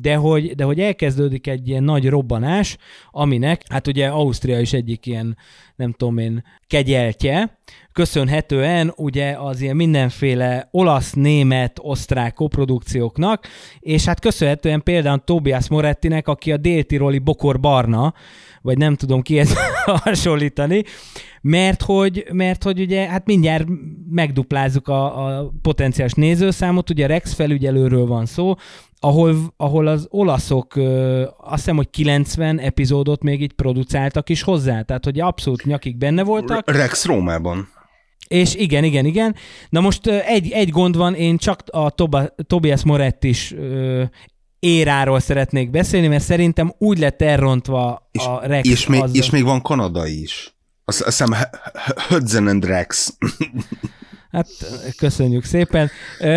[0.00, 2.76] de hogy, de hogy elkezdődik egy ilyen nagy robbanás,
[3.10, 5.36] aminek, hát ugye Ausztria is egyik ilyen,
[5.76, 7.58] nem tudom én, kegyeltje,
[7.92, 13.46] köszönhetően ugye az ilyen mindenféle olasz, német, osztrák koprodukcióknak,
[13.80, 18.14] és hát köszönhetően például Tobias Morettinek, aki a déltiroli Bokor Barna,
[18.64, 19.54] vagy nem tudom kihez
[20.04, 20.82] hasonlítani,
[21.40, 23.66] mert hogy, mert hogy ugye hát mindjárt
[24.10, 28.54] megduplázzuk a, a potenciális nézőszámot, ugye Rex felügyelőről van szó,
[28.98, 30.76] ahol, ahol az olaszok
[31.36, 36.22] azt hiszem, hogy 90 epizódot még így producáltak is hozzá, tehát hogy abszolút nyakik benne
[36.22, 36.70] voltak.
[36.70, 37.68] Rex Rómában.
[38.28, 39.34] És igen, igen, igen.
[39.68, 43.54] Na most egy, egy gond van, én csak a Toba, Tobias Morettis
[44.64, 48.68] éráról szeretnék beszélni, mert szerintem úgy lett elrontva és, a Rex.
[48.68, 50.56] És még, és még van Kanada is.
[50.84, 51.34] Azt hiszem
[52.08, 53.16] Hudson and Rex.
[54.30, 54.48] Hát
[54.96, 55.90] köszönjük szépen.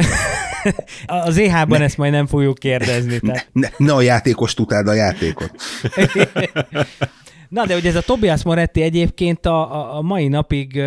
[1.06, 3.20] Az EH-ban ezt majd nem fogjuk kérdezni.
[3.20, 3.50] Tehát.
[3.52, 5.52] Ne, ne, ne a játékos tudáld a játékot.
[7.50, 10.82] Na, de hogy ez a Tobias Moretti egyébként a, a mai napig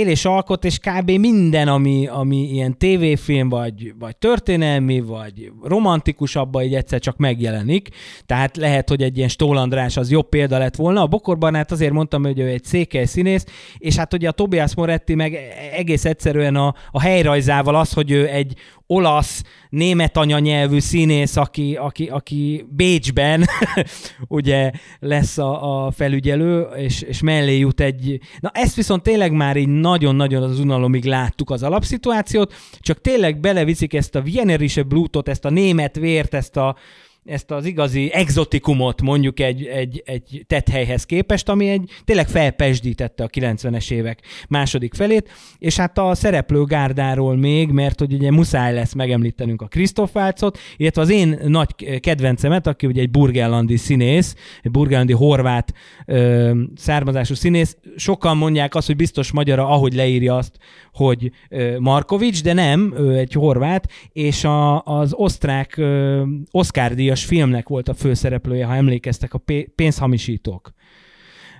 [0.00, 1.10] él és alkot, és kb.
[1.10, 7.88] minden, ami, ami ilyen tévéfilm, vagy, vagy történelmi, vagy romantikus, abban így egyszer csak megjelenik.
[8.26, 11.02] Tehát lehet, hogy egy ilyen Stól András az jobb példa lett volna.
[11.02, 13.44] A Bokorban hát azért mondtam, hogy ő egy székely színész,
[13.78, 15.38] és hát ugye a Tobias Moretti meg
[15.72, 18.54] egész egyszerűen a, a helyrajzával az, hogy ő egy
[18.86, 23.44] olasz, német anyanyelvű színész, aki, aki, aki Bécsben
[24.28, 28.20] ugye lesz a, a felügyelő, és, és mellé jut egy...
[28.40, 33.94] Na ezt viszont tényleg már így nagyon-nagyon az unalomig láttuk az alapszituációt, csak tényleg beleviszik
[33.94, 36.76] ezt a Wienerische Blutot, ezt a német vért, ezt a
[37.24, 43.28] ezt az igazi exotikumot mondjuk egy, egy, egy tethelyhez képest, ami egy tényleg felpesdítette a
[43.28, 48.92] 90-es évek második felét, és hát a szereplő gárdáról még, mert hogy ugye muszáj lesz
[48.92, 54.70] megemlítenünk a Krisztof Válcot, illetve az én nagy kedvencemet, aki ugye egy burgellandi színész, egy
[54.70, 55.74] burgellandi horvát
[56.06, 60.58] ö, származású színész, sokan mondják azt, hogy biztos magyara, ahogy leírja azt,
[60.92, 67.24] hogy ö, Markovics, de nem, ő egy horvát, és a, az osztrák ö, Oscar díjas
[67.24, 69.42] filmnek volt a főszereplője, ha emlékeztek, a
[69.74, 70.72] pénzhamisítók.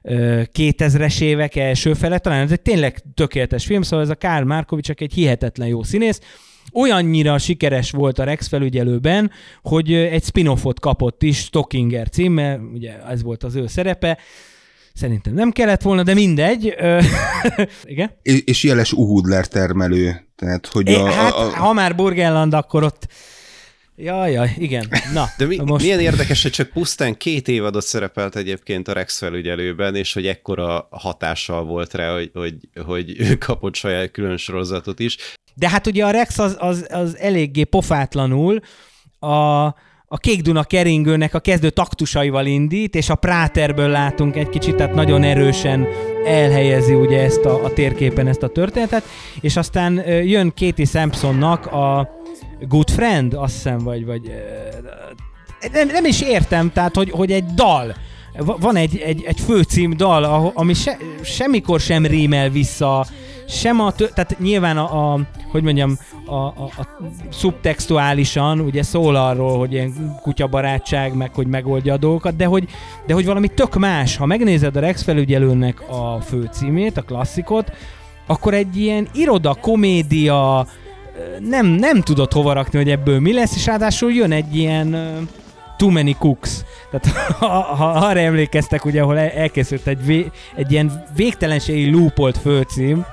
[0.03, 4.90] 2000-es évek első fele, talán ez egy tényleg tökéletes film, szóval ez a Kár Márkovics
[4.90, 6.20] egy hihetetlen jó színész,
[6.72, 9.30] olyannyira sikeres volt a Rex felügyelőben,
[9.62, 14.18] hogy egy spin-offot kapott is, Stockinger címmel, ugye ez volt az ő szerepe,
[14.94, 16.64] Szerintem nem kellett volna, de mindegy.
[17.84, 18.11] Igen?
[18.44, 20.26] És, jeles Uhudler termelő.
[20.36, 21.57] Tehát, hogy a, é, hát, a, a...
[21.57, 23.09] ha már Burgenland, akkor ott
[24.03, 24.88] Jaj, jaj, igen.
[25.12, 25.84] Na, De mi, most...
[25.84, 30.88] milyen érdekes, hogy csak pusztán két évadot szerepelt egyébként a Rex felügyelőben, és hogy ekkora
[30.90, 35.16] hatással volt rá, hogy, hogy, hogy ő kapott saját külön sorozatot is.
[35.55, 38.61] De hát ugye a Rex az, az, az eléggé pofátlanul
[39.18, 39.64] a,
[40.07, 44.94] a Kék Duna keringőnek a kezdő taktusaival indít, és a Práterből látunk egy kicsit, tehát
[44.94, 45.86] nagyon erősen
[46.24, 49.05] elhelyezi ugye ezt a, a térképen ezt a történetet,
[49.40, 52.18] és aztán jön Katie Sampsonnak a
[52.68, 54.32] Good Friend, azt hiszem, vagy, vagy
[55.72, 57.94] nem, nem is értem, tehát, hogy, hogy egy dal,
[58.38, 63.06] van egy, egy, egy főcím dal, ami se, semmikor sem rímel vissza,
[63.48, 66.88] sem a, tehát nyilván a, a hogy mondjam, a, a, a
[67.30, 72.68] szubtextuálisan ugye szól arról, hogy ilyen kutyabarátság, meg hogy megoldja a dolgokat, de hogy,
[73.06, 74.16] de hogy valami tök más.
[74.16, 77.72] Ha megnézed a Rex felügyelőnek a főcímét, a klasszikot,
[78.26, 80.66] akkor egy ilyen iroda, komédia,
[81.40, 84.90] nem, nem tudod hova rakni, hogy ebből mi lesz, és ráadásul jön egy ilyen
[85.76, 86.64] Too Many Cooks.
[86.90, 87.06] Tehát
[87.38, 93.06] ha, ha arra emlékeztek, ugye, ahol elkészült egy, vé, egy ilyen végtelenségi loopolt főcím,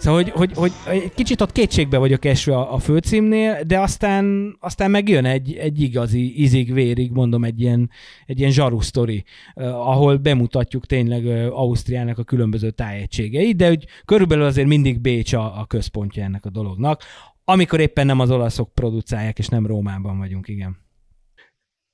[0.00, 0.72] Szóval, hogy, hogy, hogy
[1.02, 5.80] egy kicsit ott kétségbe vagyok esve a, a főcímnél, de aztán, aztán megjön egy, egy
[5.80, 7.90] igazi izig-vérig, mondom, egy ilyen,
[8.26, 9.24] egy ilyen zsaru sztori,
[9.54, 15.32] eh, ahol bemutatjuk tényleg eh, Ausztriának a különböző tájegységeit, de hogy körülbelül azért mindig Bécs
[15.32, 17.02] a, a központja ennek a dolognak,
[17.50, 20.76] amikor éppen nem az olaszok producálják, és nem Rómában vagyunk, igen.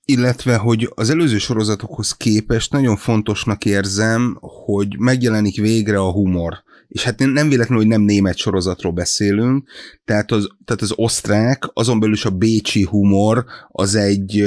[0.05, 6.65] Illetve, hogy az előző sorozatokhoz képest nagyon fontosnak érzem, hogy megjelenik végre a humor.
[6.89, 9.69] És hát nem véletlenül, hogy nem német sorozatról beszélünk,
[10.05, 14.45] tehát az, tehát az osztrák, azon belül is a bécsi humor, az egy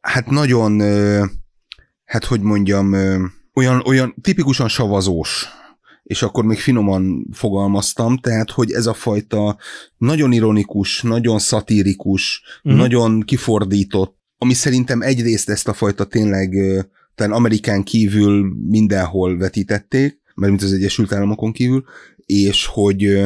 [0.00, 0.80] hát nagyon,
[2.04, 2.94] hát hogy mondjam,
[3.54, 5.48] olyan, olyan tipikusan savazós
[6.04, 9.56] és akkor még finoman fogalmaztam, tehát, hogy ez a fajta
[9.96, 12.80] nagyon ironikus, nagyon szatirikus, uh-huh.
[12.80, 16.54] nagyon kifordított, ami szerintem egyrészt ezt a fajta tényleg
[17.14, 21.84] talán Amerikán kívül mindenhol vetítették, mert mint az Egyesült Államokon kívül,
[22.26, 23.22] és hogy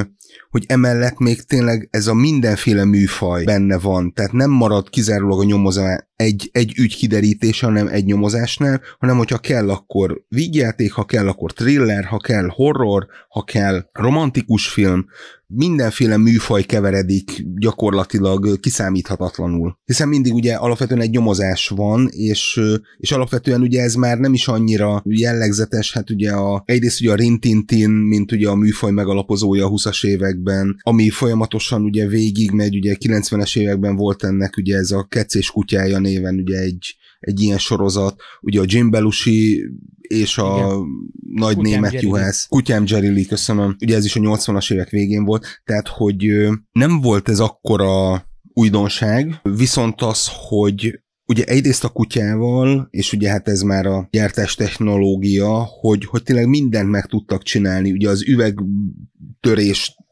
[0.51, 5.45] hogy emellett még tényleg ez a mindenféle műfaj benne van, tehát nem marad kizárólag a
[5.45, 11.29] nyomozás egy, egy ügy kiderítése, hanem egy nyomozásnál, hanem hogyha kell, akkor vígjáték, ha kell,
[11.29, 15.07] akkor thriller, ha kell horror, ha kell romantikus film,
[15.47, 19.79] mindenféle műfaj keveredik gyakorlatilag kiszámíthatatlanul.
[19.85, 22.61] Hiszen mindig ugye alapvetően egy nyomozás van, és,
[22.97, 27.15] és alapvetően ugye ez már nem is annyira jellegzetes, hát ugye a, egyrészt ugye a
[27.15, 32.97] Rintintin, mint ugye a műfaj megalapozója a 20-as években, ami folyamatosan ugye végig megy, ugye
[32.99, 38.21] 90-es években volt ennek ugye ez a kecés kutyája néven ugye egy, egy ilyen sorozat,
[38.41, 39.65] ugye a Jim Belushi
[40.01, 40.87] és a Igen.
[41.35, 42.07] nagy Kutyám német Jerry.
[42.07, 42.47] juhász.
[42.49, 43.77] Kutyám Jerry Lee, köszönöm.
[43.81, 49.41] Ugye ez is a 80-as évek végén volt, tehát hogy nem volt ez akkora újdonság,
[49.43, 55.69] viszont az, hogy ugye egyrészt a kutyával, és ugye hát ez már a gyártás technológia,
[55.81, 58.25] hogy, hogy tényleg mindent meg tudtak csinálni, ugye az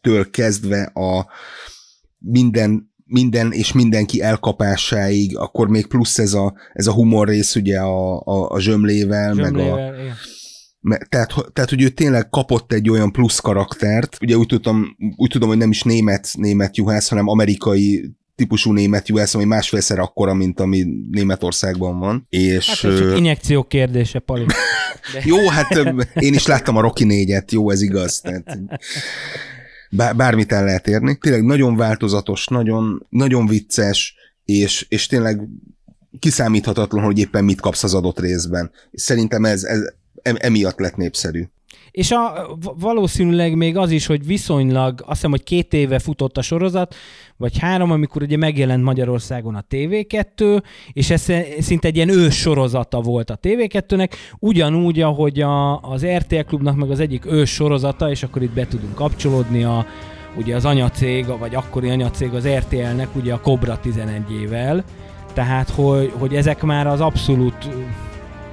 [0.06, 1.26] üvegtöréstől kezdve a
[2.18, 7.78] minden minden és mindenki elkapásáig, akkor még plusz ez a, ez a humor rész ugye
[7.78, 10.02] a, a, a zsömlével, zsömlével meg a...
[10.02, 10.14] Igen.
[11.08, 15.48] Tehát, tehát, hogy ő tényleg kapott egy olyan plusz karaktert, ugye úgy tudom, úgy tudom
[15.48, 20.60] hogy nem is német, német juhász, hanem amerikai típusú német juhász, ami másfélszer akkora, mint
[20.60, 22.26] ami Németországban van.
[22.28, 24.44] És, hát ez csak injekció kérdése, Pali.
[25.12, 25.22] De...
[25.32, 25.74] jó, hát
[26.14, 28.20] én is láttam a Rocky négyet, jó, ez igaz.
[28.20, 28.58] Tehát
[29.90, 31.18] bármit el lehet érni.
[31.18, 34.14] Tényleg nagyon változatos, nagyon, nagyon vicces,
[34.44, 35.48] és, és tényleg
[36.18, 38.70] kiszámíthatatlan, hogy éppen mit kapsz az adott részben.
[38.90, 39.80] És szerintem ez, ez
[40.22, 41.48] emiatt lett népszerű.
[41.96, 46.42] És a, valószínűleg még az is, hogy viszonylag, azt hiszem, hogy két éve futott a
[46.42, 46.94] sorozat,
[47.36, 51.26] vagy három, amikor ugye megjelent Magyarországon a TV2, és ez
[51.58, 56.90] szinte egy ilyen ős sorozata volt a TV2-nek, ugyanúgy, ahogy a, az RTL klubnak meg
[56.90, 59.86] az egyik ős sorozata, és akkor itt be tudunk kapcsolódni a,
[60.38, 64.82] ugye az anyacég, vagy akkori anyacég az RTL-nek ugye a Cobra 11-ével,
[65.32, 67.68] tehát hogy, hogy ezek már az abszolút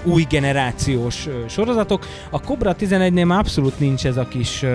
[0.04, 2.08] új generációs sorozatok.
[2.30, 4.66] A Cobra 11-nél már abszolút nincs ez a kis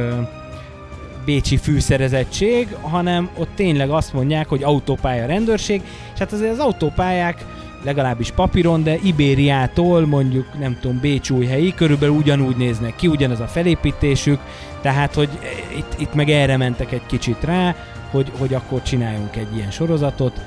[1.24, 7.45] bécsi fűszerezettség, hanem ott tényleg azt mondják, hogy autópálya rendőrség, és hát azért az autópályák
[7.85, 13.47] legalábbis papíron, de Ibériától mondjuk nem tudom, Bécs helyi, körülbelül ugyanúgy néznek ki, ugyanaz a
[13.47, 14.41] felépítésük,
[14.81, 15.29] tehát hogy
[15.76, 17.76] itt, itt meg erre mentek egy kicsit rá,
[18.11, 20.41] hogy, hogy akkor csináljunk egy ilyen sorozatot.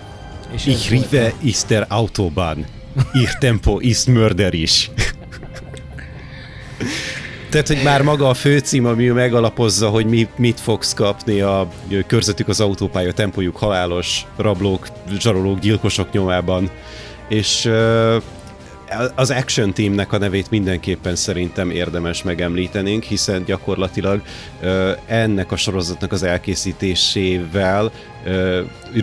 [0.52, 2.60] És ich rive ist der Autobahn.
[3.14, 4.92] Ihr Tempo ist Mörder is.
[7.50, 11.72] Tehát, hogy már maga a főcím, ami megalapozza, hogy mi, mit fogsz kapni a
[12.08, 14.88] körzetük az autópálya, tempójuk halálos, rablók,
[15.20, 16.70] zsarolók, gyilkosok nyomában.
[17.30, 17.72] És
[19.16, 24.22] az Action Teamnek a nevét mindenképpen szerintem érdemes megemlítenünk, hiszen gyakorlatilag
[25.06, 27.92] ennek a sorozatnak az elkészítésével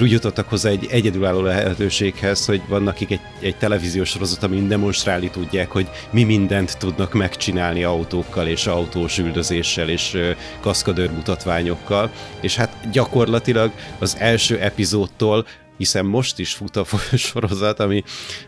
[0.02, 5.30] úgy jutottak hozzá egy egyedülálló lehetőséghez, hogy vannak akik egy, egy televíziós sorozat, amin demonstrálni
[5.30, 10.18] tudják, hogy mi mindent tudnak megcsinálni autókkal és autós üldözéssel és
[10.60, 12.10] kaszkadőr mutatványokkal,
[12.40, 15.46] és hát gyakorlatilag az első epizódtól
[15.76, 16.84] hiszen most is fut a
[17.16, 18.02] sorozat, ami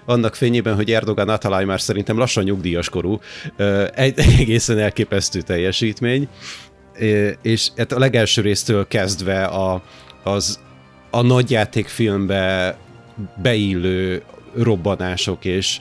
[0.05, 3.21] annak fényében, hogy Erdogan Atalay már szerintem lassan nyugdíjas korú,
[3.95, 6.29] egy egészen elképesztő teljesítmény,
[7.43, 9.83] és hát a legelső résztől kezdve a,
[10.23, 10.61] az
[11.11, 12.77] a nagyjátékfilmbe
[13.43, 14.23] beillő
[14.55, 15.79] robbanások és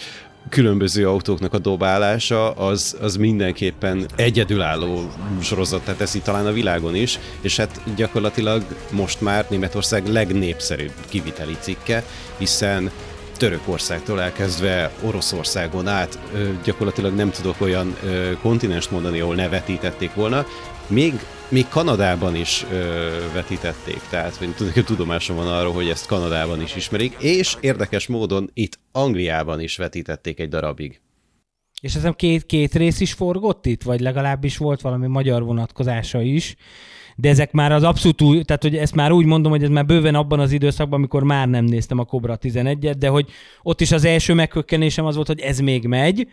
[0.49, 5.09] különböző autóknak a dobálása, az, az mindenképpen egyedülálló
[5.41, 12.03] sorozat teszi talán a világon is, és hát gyakorlatilag most már Németország legnépszerűbb kiviteli cikke,
[12.37, 12.91] hiszen
[13.37, 16.19] Törökországtól elkezdve Oroszországon át
[16.63, 17.95] gyakorlatilag nem tudok olyan
[18.41, 20.45] kontinens mondani, ahol ne vetítették volna.
[20.87, 21.13] Még
[21.49, 27.15] még Kanadában is ö, vetítették, tehát hogy tudomásom van arról, hogy ezt Kanadában is ismerik,
[27.19, 31.01] és érdekes módon itt Angliában is vetítették egy darabig.
[31.81, 36.55] És ez két, két rész is forgott itt, vagy legalábbis volt valami magyar vonatkozása is,
[37.15, 39.85] de ezek már az abszolút új, tehát hogy ezt már úgy mondom, hogy ez már
[39.85, 43.29] bőven abban az időszakban, amikor már nem néztem a Cobra 11-et, de hogy
[43.61, 46.27] ott is az első megkökkenésem az volt, hogy ez még megy,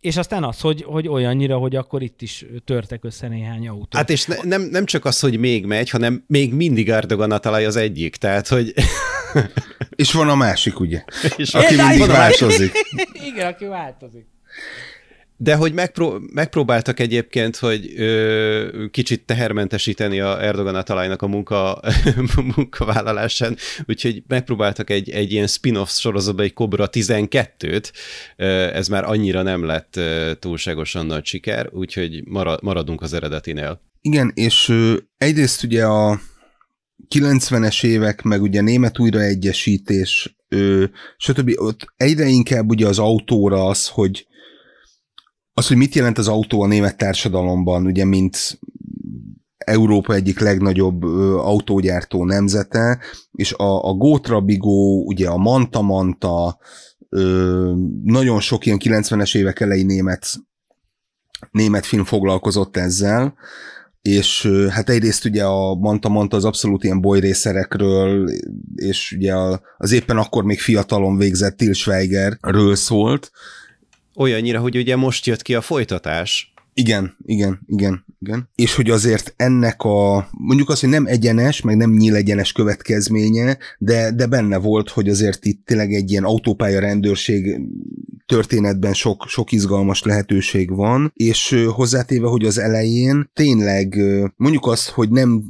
[0.00, 3.98] és aztán az, hogy, hogy olyannyira, hogy akkor itt is törtek össze néhány autó.
[3.98, 7.38] Hát és ne, nem, nem csak az, hogy még megy, hanem még mindig Erdogan a
[7.38, 8.74] talaj az egyik, tehát hogy...
[9.96, 11.04] és van a másik, ugye?
[11.36, 12.72] És aki mindig változik.
[13.32, 14.26] Igen, aki változik.
[15.42, 21.80] De hogy megpró- megpróbáltak egyébként, hogy ö, kicsit tehermentesíteni a Erdogan a talajnak a munka,
[22.56, 27.90] munkavállalásán, úgyhogy megpróbáltak egy, egy ilyen spin-off sorozatba egy Cobra 12-t,
[28.72, 30.00] ez már annyira nem lett
[30.38, 32.22] túlságosan nagy siker, úgyhogy
[32.62, 33.80] maradunk az eredetinél.
[34.00, 34.72] Igen, és
[35.16, 36.20] egyrészt ugye a
[37.14, 40.36] 90-es évek, meg ugye német újraegyesítés,
[41.16, 41.52] stb.
[41.56, 44.28] ott egyre inkább ugye az autóra az, hogy
[45.54, 48.58] az, hogy mit jelent az autó a német társadalomban, ugye, mint
[49.56, 51.02] Európa egyik legnagyobb
[51.36, 52.98] autógyártó nemzete,
[53.32, 56.58] és a, a Gótra Bigó, ugye a Manta Manta,
[57.08, 57.72] ö,
[58.04, 60.26] nagyon sok ilyen 90-es évek elejé német,
[61.50, 63.34] német film foglalkozott ezzel,
[64.02, 68.30] és hát egyrészt ugye a Manta Manta az abszolút ilyen bolyrészerekről,
[68.74, 69.34] és ugye
[69.76, 73.30] az éppen akkor még fiatalon végzett Til Schweigerről szólt,
[74.20, 76.52] Olyannyira, hogy ugye most jött ki a folytatás.
[76.74, 78.48] Igen, igen, igen, igen.
[78.54, 83.58] És hogy azért ennek a, mondjuk azt, hogy nem egyenes, meg nem nyíl egyenes következménye,
[83.78, 87.60] de, de benne volt, hogy azért itt tényleg egy ilyen autópálya rendőrség
[88.26, 93.96] történetben sok, sok izgalmas lehetőség van, és hozzátéve, hogy az elején tényleg
[94.36, 95.44] mondjuk azt, hogy nem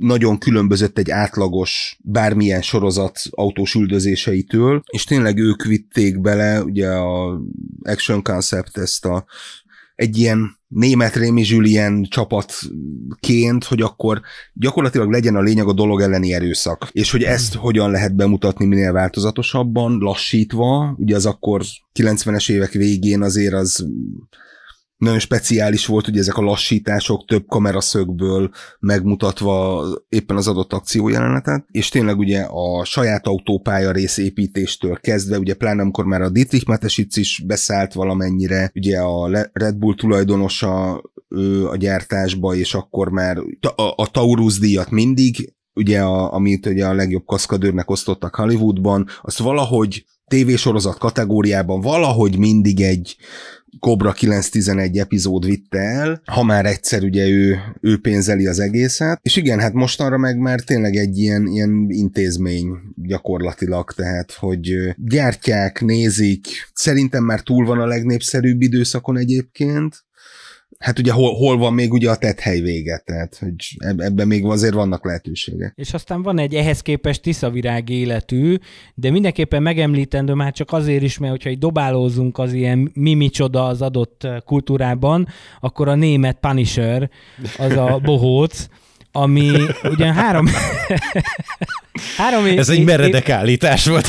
[0.00, 7.40] nagyon különbözött egy átlagos bármilyen sorozat autós üldözéseitől, és tényleg ők vitték bele, ugye a
[7.82, 9.24] Action Concept ezt a
[9.94, 14.20] egy ilyen német Rémi Julien csapatként, hogy akkor
[14.52, 16.88] gyakorlatilag legyen a lényeg a dolog elleni erőszak.
[16.92, 21.62] És hogy ezt hogyan lehet bemutatni minél változatosabban, lassítva, ugye az akkor
[21.94, 23.86] 90-es évek végén azért az
[25.00, 31.88] nagyon speciális volt, hogy ezek a lassítások több kameraszögből megmutatva éppen az adott akciójelenetet, és
[31.88, 37.42] tényleg ugye a saját autópálya részépítéstől kezdve, ugye pláne amikor már a Dietrich Matesic is
[37.46, 43.38] beszállt valamennyire, ugye a Red Bull tulajdonosa ö, a gyártásba, és akkor már
[43.76, 49.38] a, a Taurus díjat mindig, ugye, a, amit ugye a legjobb kaszkadőrnek osztottak Hollywoodban, azt
[49.38, 53.16] valahogy tévésorozat kategóriában valahogy mindig egy
[53.78, 59.36] Cobra 911 epizód vitte el, ha már egyszer ugye ő, ő pénzeli az egészet, és
[59.36, 62.66] igen, hát mostanra meg már tényleg egy ilyen, ilyen intézmény
[62.96, 70.04] gyakorlatilag, tehát hogy gyártják, nézik, szerintem már túl van a legnépszerűbb időszakon egyébként,
[70.78, 73.54] hát ugye hol, hol van még ugye a hely vége, tehát hogy
[73.96, 75.72] ebben még azért vannak lehetőségek.
[75.76, 78.56] És aztán van egy ehhez képest tiszavirág életű,
[78.94, 83.66] de mindenképpen megemlítendő már csak azért is, mert hogyha egy dobálózunk az ilyen mi micsoda
[83.66, 85.28] az adott kultúrában,
[85.60, 87.10] akkor a német Punisher,
[87.58, 88.66] az a bohóc,
[89.12, 89.50] ami
[89.82, 90.46] ugyan három...
[92.16, 94.08] három Ez é- egy meredek é- állítás volt.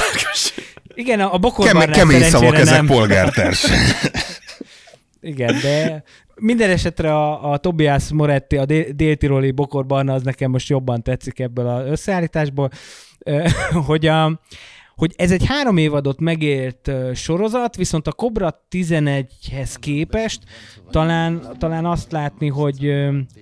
[0.93, 3.65] Igen, a bokorban Kemény, kemény szavak ezek polgártárs.
[5.21, 6.03] Igen, de
[6.41, 8.65] minden esetre a, a Tobias Moretti, a
[8.95, 12.69] déltiroli bokorban az nekem most jobban tetszik ebből az összeállításból,
[13.87, 14.39] hogy a,
[14.95, 20.39] hogy ez egy három évadot megért sorozat, viszont a Cobra 11-hez képest
[20.89, 22.91] talán, talán azt látni, hogy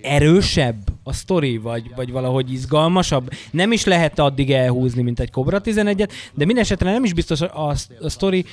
[0.02, 3.30] erősebb a sztori, vagy, vagy valahogy izgalmasabb.
[3.50, 7.40] Nem is lehet addig elhúzni, mint egy Cobra 11-et, de minden esetre nem is biztos
[7.40, 7.68] a,
[8.00, 8.44] a sztori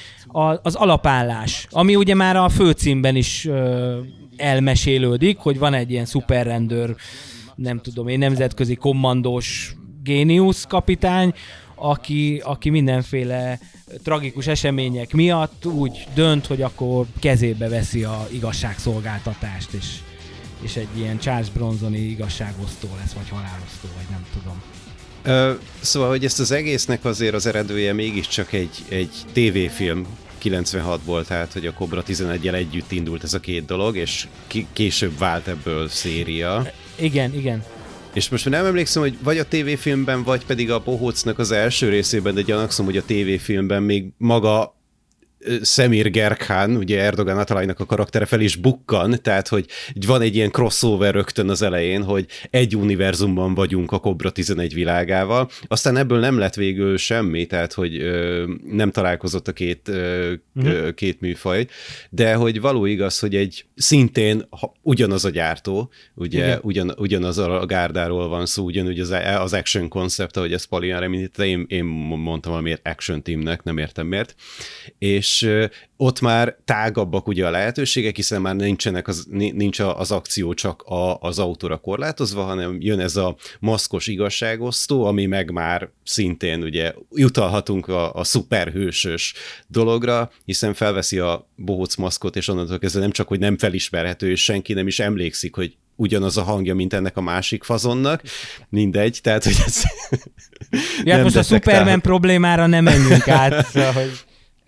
[0.62, 3.50] az alapállás, ami ugye már a főcímben is
[4.38, 6.96] elmesélődik, hogy van egy ilyen szuperrendőr,
[7.56, 11.34] nem tudom én, nemzetközi kommandós géniusz kapitány,
[11.76, 13.60] aki, aki mindenféle
[14.04, 19.86] tragikus események miatt úgy dönt, hogy akkor kezébe veszi a igazságszolgáltatást, és,
[20.62, 24.62] és egy ilyen Charles Bronzoni igazságosztó lesz, vagy halálosztó, vagy nem tudom.
[25.24, 30.08] Ö, szóval, hogy ezt az egésznek azért az eredője mégiscsak egy, egy tévéfilm
[30.44, 35.18] 96-ból, tehát hogy a Cobra 11-jel együtt indult ez a két dolog, és ki- később
[35.18, 36.72] vált ebből széria.
[36.96, 37.64] Igen, igen.
[38.14, 42.34] És most nem emlékszem, hogy vagy a tévéfilmben, vagy pedig a Bohócnak az első részében,
[42.34, 44.77] de gyanakszom, hogy a tévéfilmben még maga
[45.62, 49.66] Szemir Gerkhan, ugye Erdogan Atalajnak a karaktere fel is bukkan, tehát hogy
[50.08, 55.50] van egy ilyen crossover rögtön az elején, hogy egy univerzumban vagyunk a Cobra 11 világával,
[55.68, 60.94] aztán ebből nem lett végül semmi, tehát hogy ö, nem találkozott a két, ö, uh-huh.
[60.94, 61.68] két műfaj,
[62.10, 66.66] de hogy való igaz, hogy egy szintén ha, ugyanaz a gyártó, ugye uh-huh.
[66.66, 71.46] ugyan, ugyanaz a gárdáról van szó, ugyanúgy az, az action koncept, ahogy ezt Palian remítette,
[71.46, 74.36] én, én mondtam valamiért action teamnek, nem értem miért,
[74.98, 75.68] és és
[75.98, 81.20] ott már tágabbak ugye a lehetőségek, hiszen már nincsenek az, nincs az akció csak a,
[81.20, 87.88] az autóra korlátozva, hanem jön ez a maszkos igazságosztó, ami meg már szintén ugye jutalhatunk
[87.88, 89.34] a, a szuperhősös
[89.68, 94.44] dologra, hiszen felveszi a bohóc maszkot, és onnantól kezdve nem csak, hogy nem felismerhető, és
[94.44, 98.22] senki nem is emlékszik, hogy ugyanaz a hangja, mint ennek a másik fazonnak.
[98.70, 99.84] Mindegy, tehát, hogy ez...
[101.04, 104.12] Ja, hát most a Superman problémára nem menjünk át, szóval, hogy...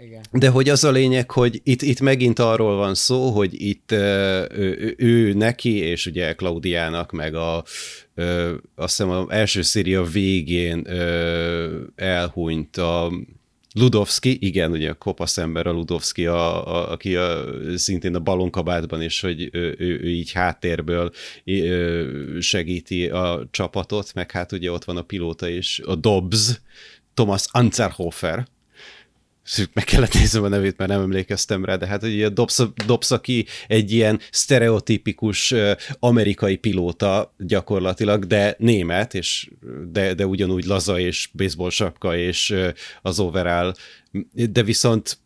[0.04, 0.22] Igen.
[0.32, 4.48] De hogy az a lényeg, hogy itt, itt megint arról van szó, hogy itt ő,
[4.52, 7.64] ő, ő neki, és ugye Klaudiának, meg a,
[8.16, 13.12] ö, azt hiszem az első széria végén ö, elhunyt a
[13.74, 17.46] Ludovski, igen, ugye a kopasz ember a Ludovski, a, a, aki a,
[17.76, 21.12] szintén a balonkabátban is, hogy ő, ő, ő így háttérből
[22.40, 26.62] segíti a csapatot, meg hát ugye ott van a pilóta is, a Dobbs,
[27.14, 28.48] Thomas Anzerhofer,
[29.74, 33.46] meg kellett néznem a nevét, mert nem emlékeztem rá, de hát ugye Dobbs, Dobbs aki
[33.68, 35.54] egy ilyen sztereotipikus
[36.00, 39.50] amerikai pilóta gyakorlatilag, de német, és
[39.92, 42.56] de, de ugyanúgy laza és baseball sapka és
[43.02, 43.74] az overall,
[44.32, 45.20] de viszont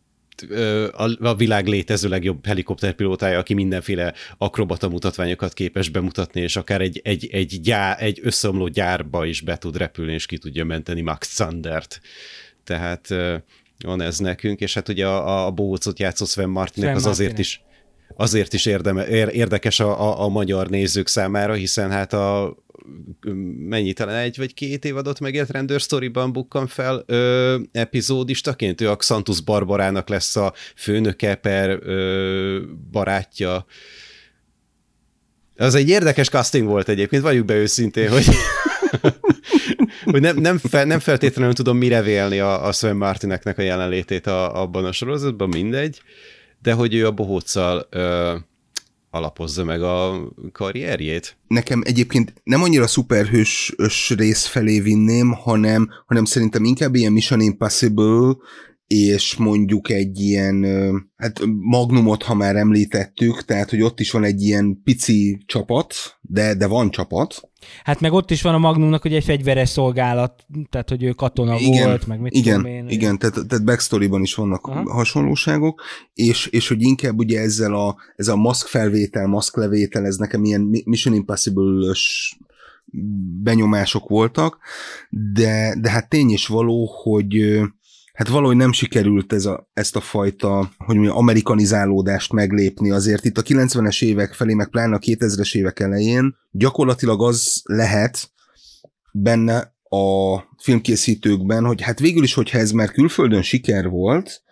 [1.19, 7.29] a világ létező legjobb helikopterpilótája, aki mindenféle akrobata mutatványokat képes bemutatni, és akár egy, egy,
[7.31, 12.01] egy, gyár, egy összeomló gyárba is be tud repülni, és ki tudja menteni Max Sandert.
[12.63, 13.13] Tehát
[13.77, 17.61] van ez nekünk, és hát ugye a, a Bócot játszó Sven Martinek az azért is
[18.15, 22.57] azért is érdeme, érdekes a, a, a magyar nézők számára, hiszen hát a
[23.57, 28.95] mennyi, talán egy vagy két évadot megért Render Story-ban bukkan fel ö, epizódistaként, ő a
[28.95, 32.61] Xantus Barbarának lesz a főnöke per ö,
[32.91, 33.65] barátja.
[35.55, 38.25] Az egy érdekes casting volt egyébként, vagyunk be őszintén, hogy
[40.03, 44.27] hogy nem, nem, fel, nem feltétlenül tudom mire vélni a, a Sven Martineknek a jelenlétét
[44.27, 46.01] a, abban a sorozatban, mindegy,
[46.61, 48.35] de hogy ő a bohóccal ö,
[49.09, 51.37] alapozza meg a karrierjét.
[51.47, 53.75] Nekem egyébként nem annyira szuperhős
[54.15, 58.35] rész felé vinném, hanem, hanem szerintem inkább ilyen Mission Impossible,
[58.93, 60.65] és mondjuk egy ilyen,
[61.15, 66.55] hát Magnumot, ha már említettük, tehát, hogy ott is van egy ilyen pici csapat, de,
[66.55, 67.49] de van csapat.
[67.83, 71.59] Hát meg ott is van a Magnumnak hogy egy fegyveres szolgálat, tehát hogy ő katona
[71.59, 72.87] igen, volt, meg mit igen, én.
[72.89, 74.93] Igen, tehát, tehát backstory-ban is vannak Aha.
[74.93, 75.81] hasonlóságok,
[76.13, 80.43] és, és hogy inkább ugye ezzel a, ez a maszk felvétel, maszk levétel, ez nekem
[80.43, 82.37] ilyen Mission Impossible-ös
[83.43, 84.57] benyomások voltak,
[85.09, 87.61] de, de hát tény is való, hogy
[88.13, 92.91] hát valahogy nem sikerült ez a, ezt a fajta, hogy mi amerikanizálódást meglépni.
[92.91, 98.31] Azért itt a 90-es évek felé, meg pláne a 2000-es évek elején gyakorlatilag az lehet
[99.11, 104.43] benne a filmkészítőkben, hogy hát végül is, hogyha ez már külföldön siker volt,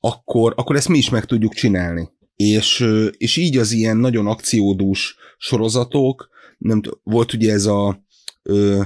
[0.00, 2.08] akkor, akkor ezt mi is meg tudjuk csinálni.
[2.36, 6.28] És, és így az ilyen nagyon akciódús sorozatok,
[6.58, 8.04] nem volt ugye ez a
[8.42, 8.82] ö,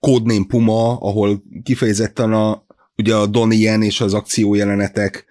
[0.00, 2.64] Codename Puma, ahol kifejezetten a,
[2.96, 5.24] ugye a Donnie és az akciójelenetek,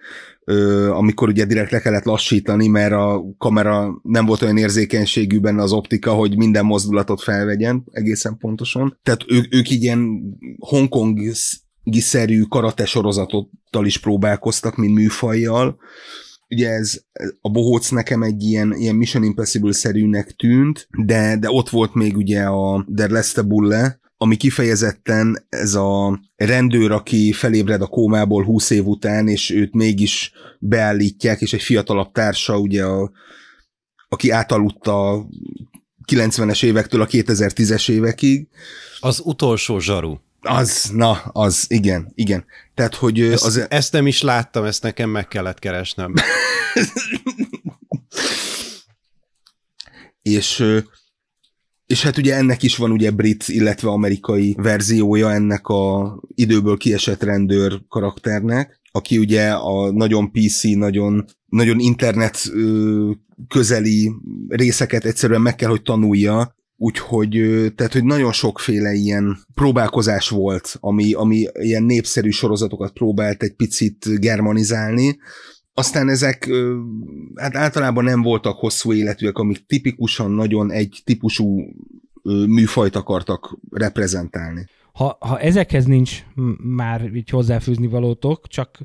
[0.44, 5.62] ö, amikor ugye direkt le kellett lassítani, mert a kamera nem volt olyan érzékenységű benne
[5.62, 8.98] az optika, hogy minden mozdulatot felvegyen egészen pontosan.
[9.02, 10.22] Tehát ő, ők így ilyen
[10.58, 11.20] Hongkong
[11.90, 15.78] szerű karate sorozatottal is próbálkoztak, mint műfajjal,
[16.48, 17.00] ugye ez
[17.40, 22.42] a bohóc nekem egy ilyen, ilyen Mission Impossible-szerűnek tűnt, de, de ott volt még ugye
[22.42, 28.86] a Der Leste Bulle, ami kifejezetten ez a rendőr, aki felébred a kómából 20 év
[28.86, 33.10] után, és őt mégis beállítják, és egy fiatalabb társa, ugye, a,
[34.08, 35.26] aki átaludta a
[36.12, 38.48] 90-es évektől a 2010-es évekig.
[39.00, 40.16] Az utolsó zsaru.
[40.40, 42.44] Az, na, az, igen, igen.
[42.74, 43.66] Tehát, hogy ezt, az...
[43.68, 46.14] Ezt nem is láttam, ezt nekem meg kellett keresnem.
[50.22, 50.64] és
[51.86, 57.22] és hát ugye ennek is van ugye brit, illetve amerikai verziója ennek a időből kiesett
[57.22, 62.52] rendőr karakternek, aki ugye a nagyon PC, nagyon, nagyon internet
[63.48, 64.12] közeli
[64.48, 67.30] részeket egyszerűen meg kell, hogy tanulja, Úgyhogy,
[67.74, 74.20] tehát, hogy nagyon sokféle ilyen próbálkozás volt, ami, ami ilyen népszerű sorozatokat próbált egy picit
[74.20, 75.18] germanizálni,
[75.74, 76.50] aztán ezek
[77.34, 81.64] hát általában nem voltak hosszú életűek, amik tipikusan nagyon egy típusú
[82.46, 84.66] műfajt akartak reprezentálni.
[84.92, 86.24] Ha, ha ezekhez nincs
[86.58, 88.78] már így hozzáfűzni valótok, csak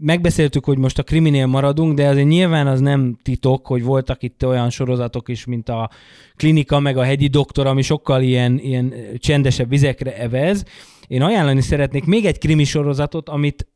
[0.00, 4.46] megbeszéltük, hogy most a kriminél maradunk, de azért nyilván az nem titok, hogy voltak itt
[4.46, 5.90] olyan sorozatok is, mint a
[6.36, 10.64] klinika, meg a hegyi doktor, ami sokkal ilyen, ilyen csendesebb vizekre evez.
[11.06, 13.66] Én ajánlani szeretnék még egy krimi sorozatot, amit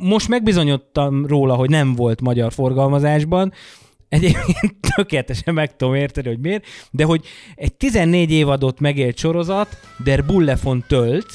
[0.00, 3.52] most megbizonyodtam róla, hogy nem volt magyar forgalmazásban,
[4.08, 10.24] Egyébként tökéletesen meg tudom érteni, hogy miért, de hogy egy 14 évadot megélt sorozat, Der
[10.24, 11.34] Bulle von Tölc,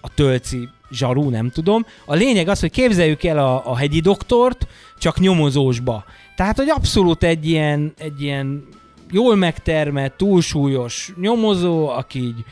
[0.00, 1.86] a tölci zsarú, nem tudom.
[2.04, 4.66] A lényeg az, hogy képzeljük el a, a hegyi doktort,
[4.98, 6.04] csak nyomozósba.
[6.36, 8.68] Tehát, hogy abszolút egy ilyen, egy ilyen
[9.10, 12.44] jól megtermett, túlsúlyos nyomozó, aki így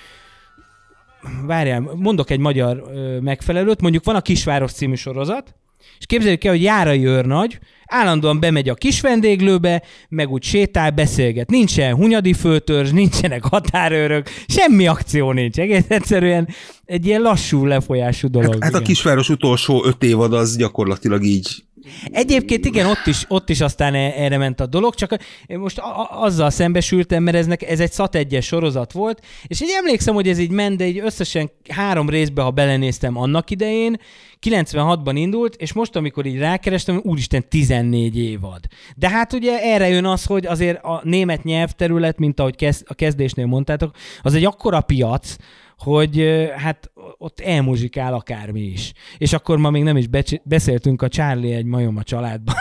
[1.47, 5.55] várjál, mondok egy magyar ö, megfelelőt, mondjuk van a Kisváros című sorozat,
[5.99, 11.51] és képzeljük el, hogy Járai őrnagy állandóan bemegy a kis vendéglőbe, meg úgy sétál, beszélget.
[11.51, 15.59] Nincsen hunyadi főtörzs, nincsenek határőrök, semmi akció nincs.
[15.59, 16.49] Egész egyszerűen
[16.85, 18.53] egy ilyen lassú lefolyású dolog.
[18.53, 21.65] Hát, hát a kisváros utolsó öt évad az gyakorlatilag így
[22.11, 25.17] Egyébként igen, ott is, ott is aztán e- erre ment a dolog, csak
[25.47, 25.81] én most
[26.11, 30.39] azzal szembesültem, mert ez, ez egy SAT 1 sorozat volt, és így emlékszem, hogy ez
[30.39, 33.97] így ment, de így összesen három részbe, ha belenéztem annak idején,
[34.45, 38.61] 96-ban indult, és most, amikor így rákerestem, úristen, 14 évad.
[38.97, 42.95] De hát ugye erre jön az, hogy azért a német nyelvterület, mint ahogy kez, a
[42.95, 45.37] kezdésnél mondtátok, az egy akkora piac,
[45.85, 46.25] hogy
[46.57, 48.93] hát ott elmuzsikál akármi is.
[49.19, 50.07] És akkor ma még nem is
[50.45, 52.55] beszéltünk a Charlie egy majom a családban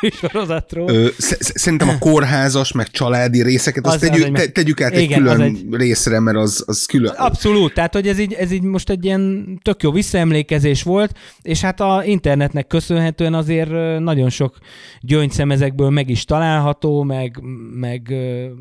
[0.20, 0.90] sorozatról.
[0.90, 5.02] Ö, szerintem a kórházas, meg családi részeket, azt az, tegyük, az, te, tegyük át igen,
[5.02, 5.66] egy külön egy...
[5.70, 7.14] részre, mert az, az külön.
[7.16, 11.60] Abszolút, tehát hogy ez így, ez így most egy ilyen tök jó visszaemlékezés volt, és
[11.60, 14.58] hát a internetnek köszönhetően azért nagyon sok
[15.00, 17.40] gyöngyszem meg is található, meg,
[17.74, 18.14] meg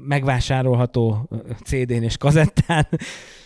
[0.08, 1.30] megvásárolható
[1.64, 2.88] CD-n és kazettán.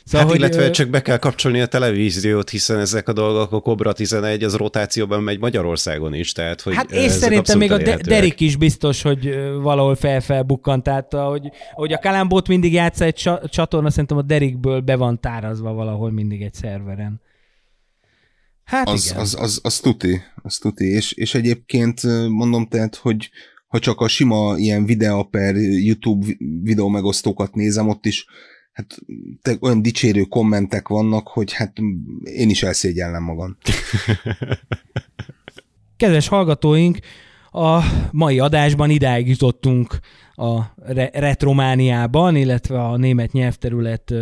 [0.05, 3.59] Szóval, hát hogy, illetve csak be kell kapcsolni a televíziót, hiszen ezek a dolgok, a
[3.59, 7.97] Cobra 11 az rotációban megy Magyarországon is, tehát hogy Hát és szerintem még a de-
[7.97, 13.89] Derek is biztos, hogy valahol felfelbukkant, tehát hogy, hogy a Kalambót mindig játsza egy csatorna,
[13.89, 17.21] szerintem a Derikből be van tárazva valahol mindig egy szerveren.
[18.63, 19.19] Hát az, igen.
[19.19, 23.29] Az, az, az, tuti, az tuti, és, és egyébként mondom tehát, hogy
[23.67, 26.25] ha csak a sima ilyen videó per YouTube
[26.61, 28.25] videó megosztókat nézem, ott is
[28.71, 28.97] hát
[29.41, 31.77] te, olyan dicsérő kommentek vannak, hogy hát
[32.23, 33.57] én is elszégyellem magam.
[35.97, 36.99] Kedves hallgatóink,
[37.51, 39.99] a mai adásban idáig jutottunk
[40.35, 44.13] a re- retromániában, illetve a német nyelvterület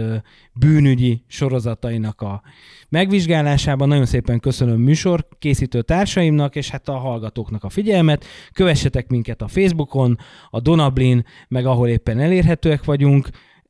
[0.54, 2.42] bűnügyi sorozatainak a
[2.90, 3.88] megvizsgálásában.
[3.88, 8.26] Nagyon szépen köszönöm műsor készítő társaimnak, és hát a hallgatóknak a figyelmet.
[8.54, 10.18] Kövessetek minket a Facebookon,
[10.50, 13.30] a Donablin, meg ahol éppen elérhetőek vagyunk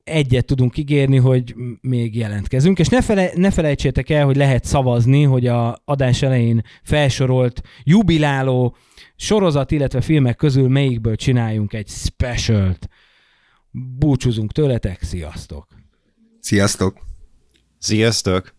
[0.10, 5.24] egyet tudunk ígérni, hogy még jelentkezünk, és ne, fele, ne felejtsétek el, hogy lehet szavazni,
[5.24, 8.76] hogy a adás elején felsorolt jubiláló
[9.16, 12.88] sorozat, illetve filmek közül melyikből csináljunk egy specialt.
[13.72, 15.68] Búcsúzunk tőletek, sziasztok!
[16.40, 16.98] Sziasztok!
[17.78, 18.58] Sziasztok!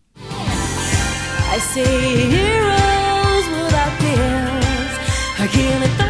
[1.53, 6.10] I see heroes without fears,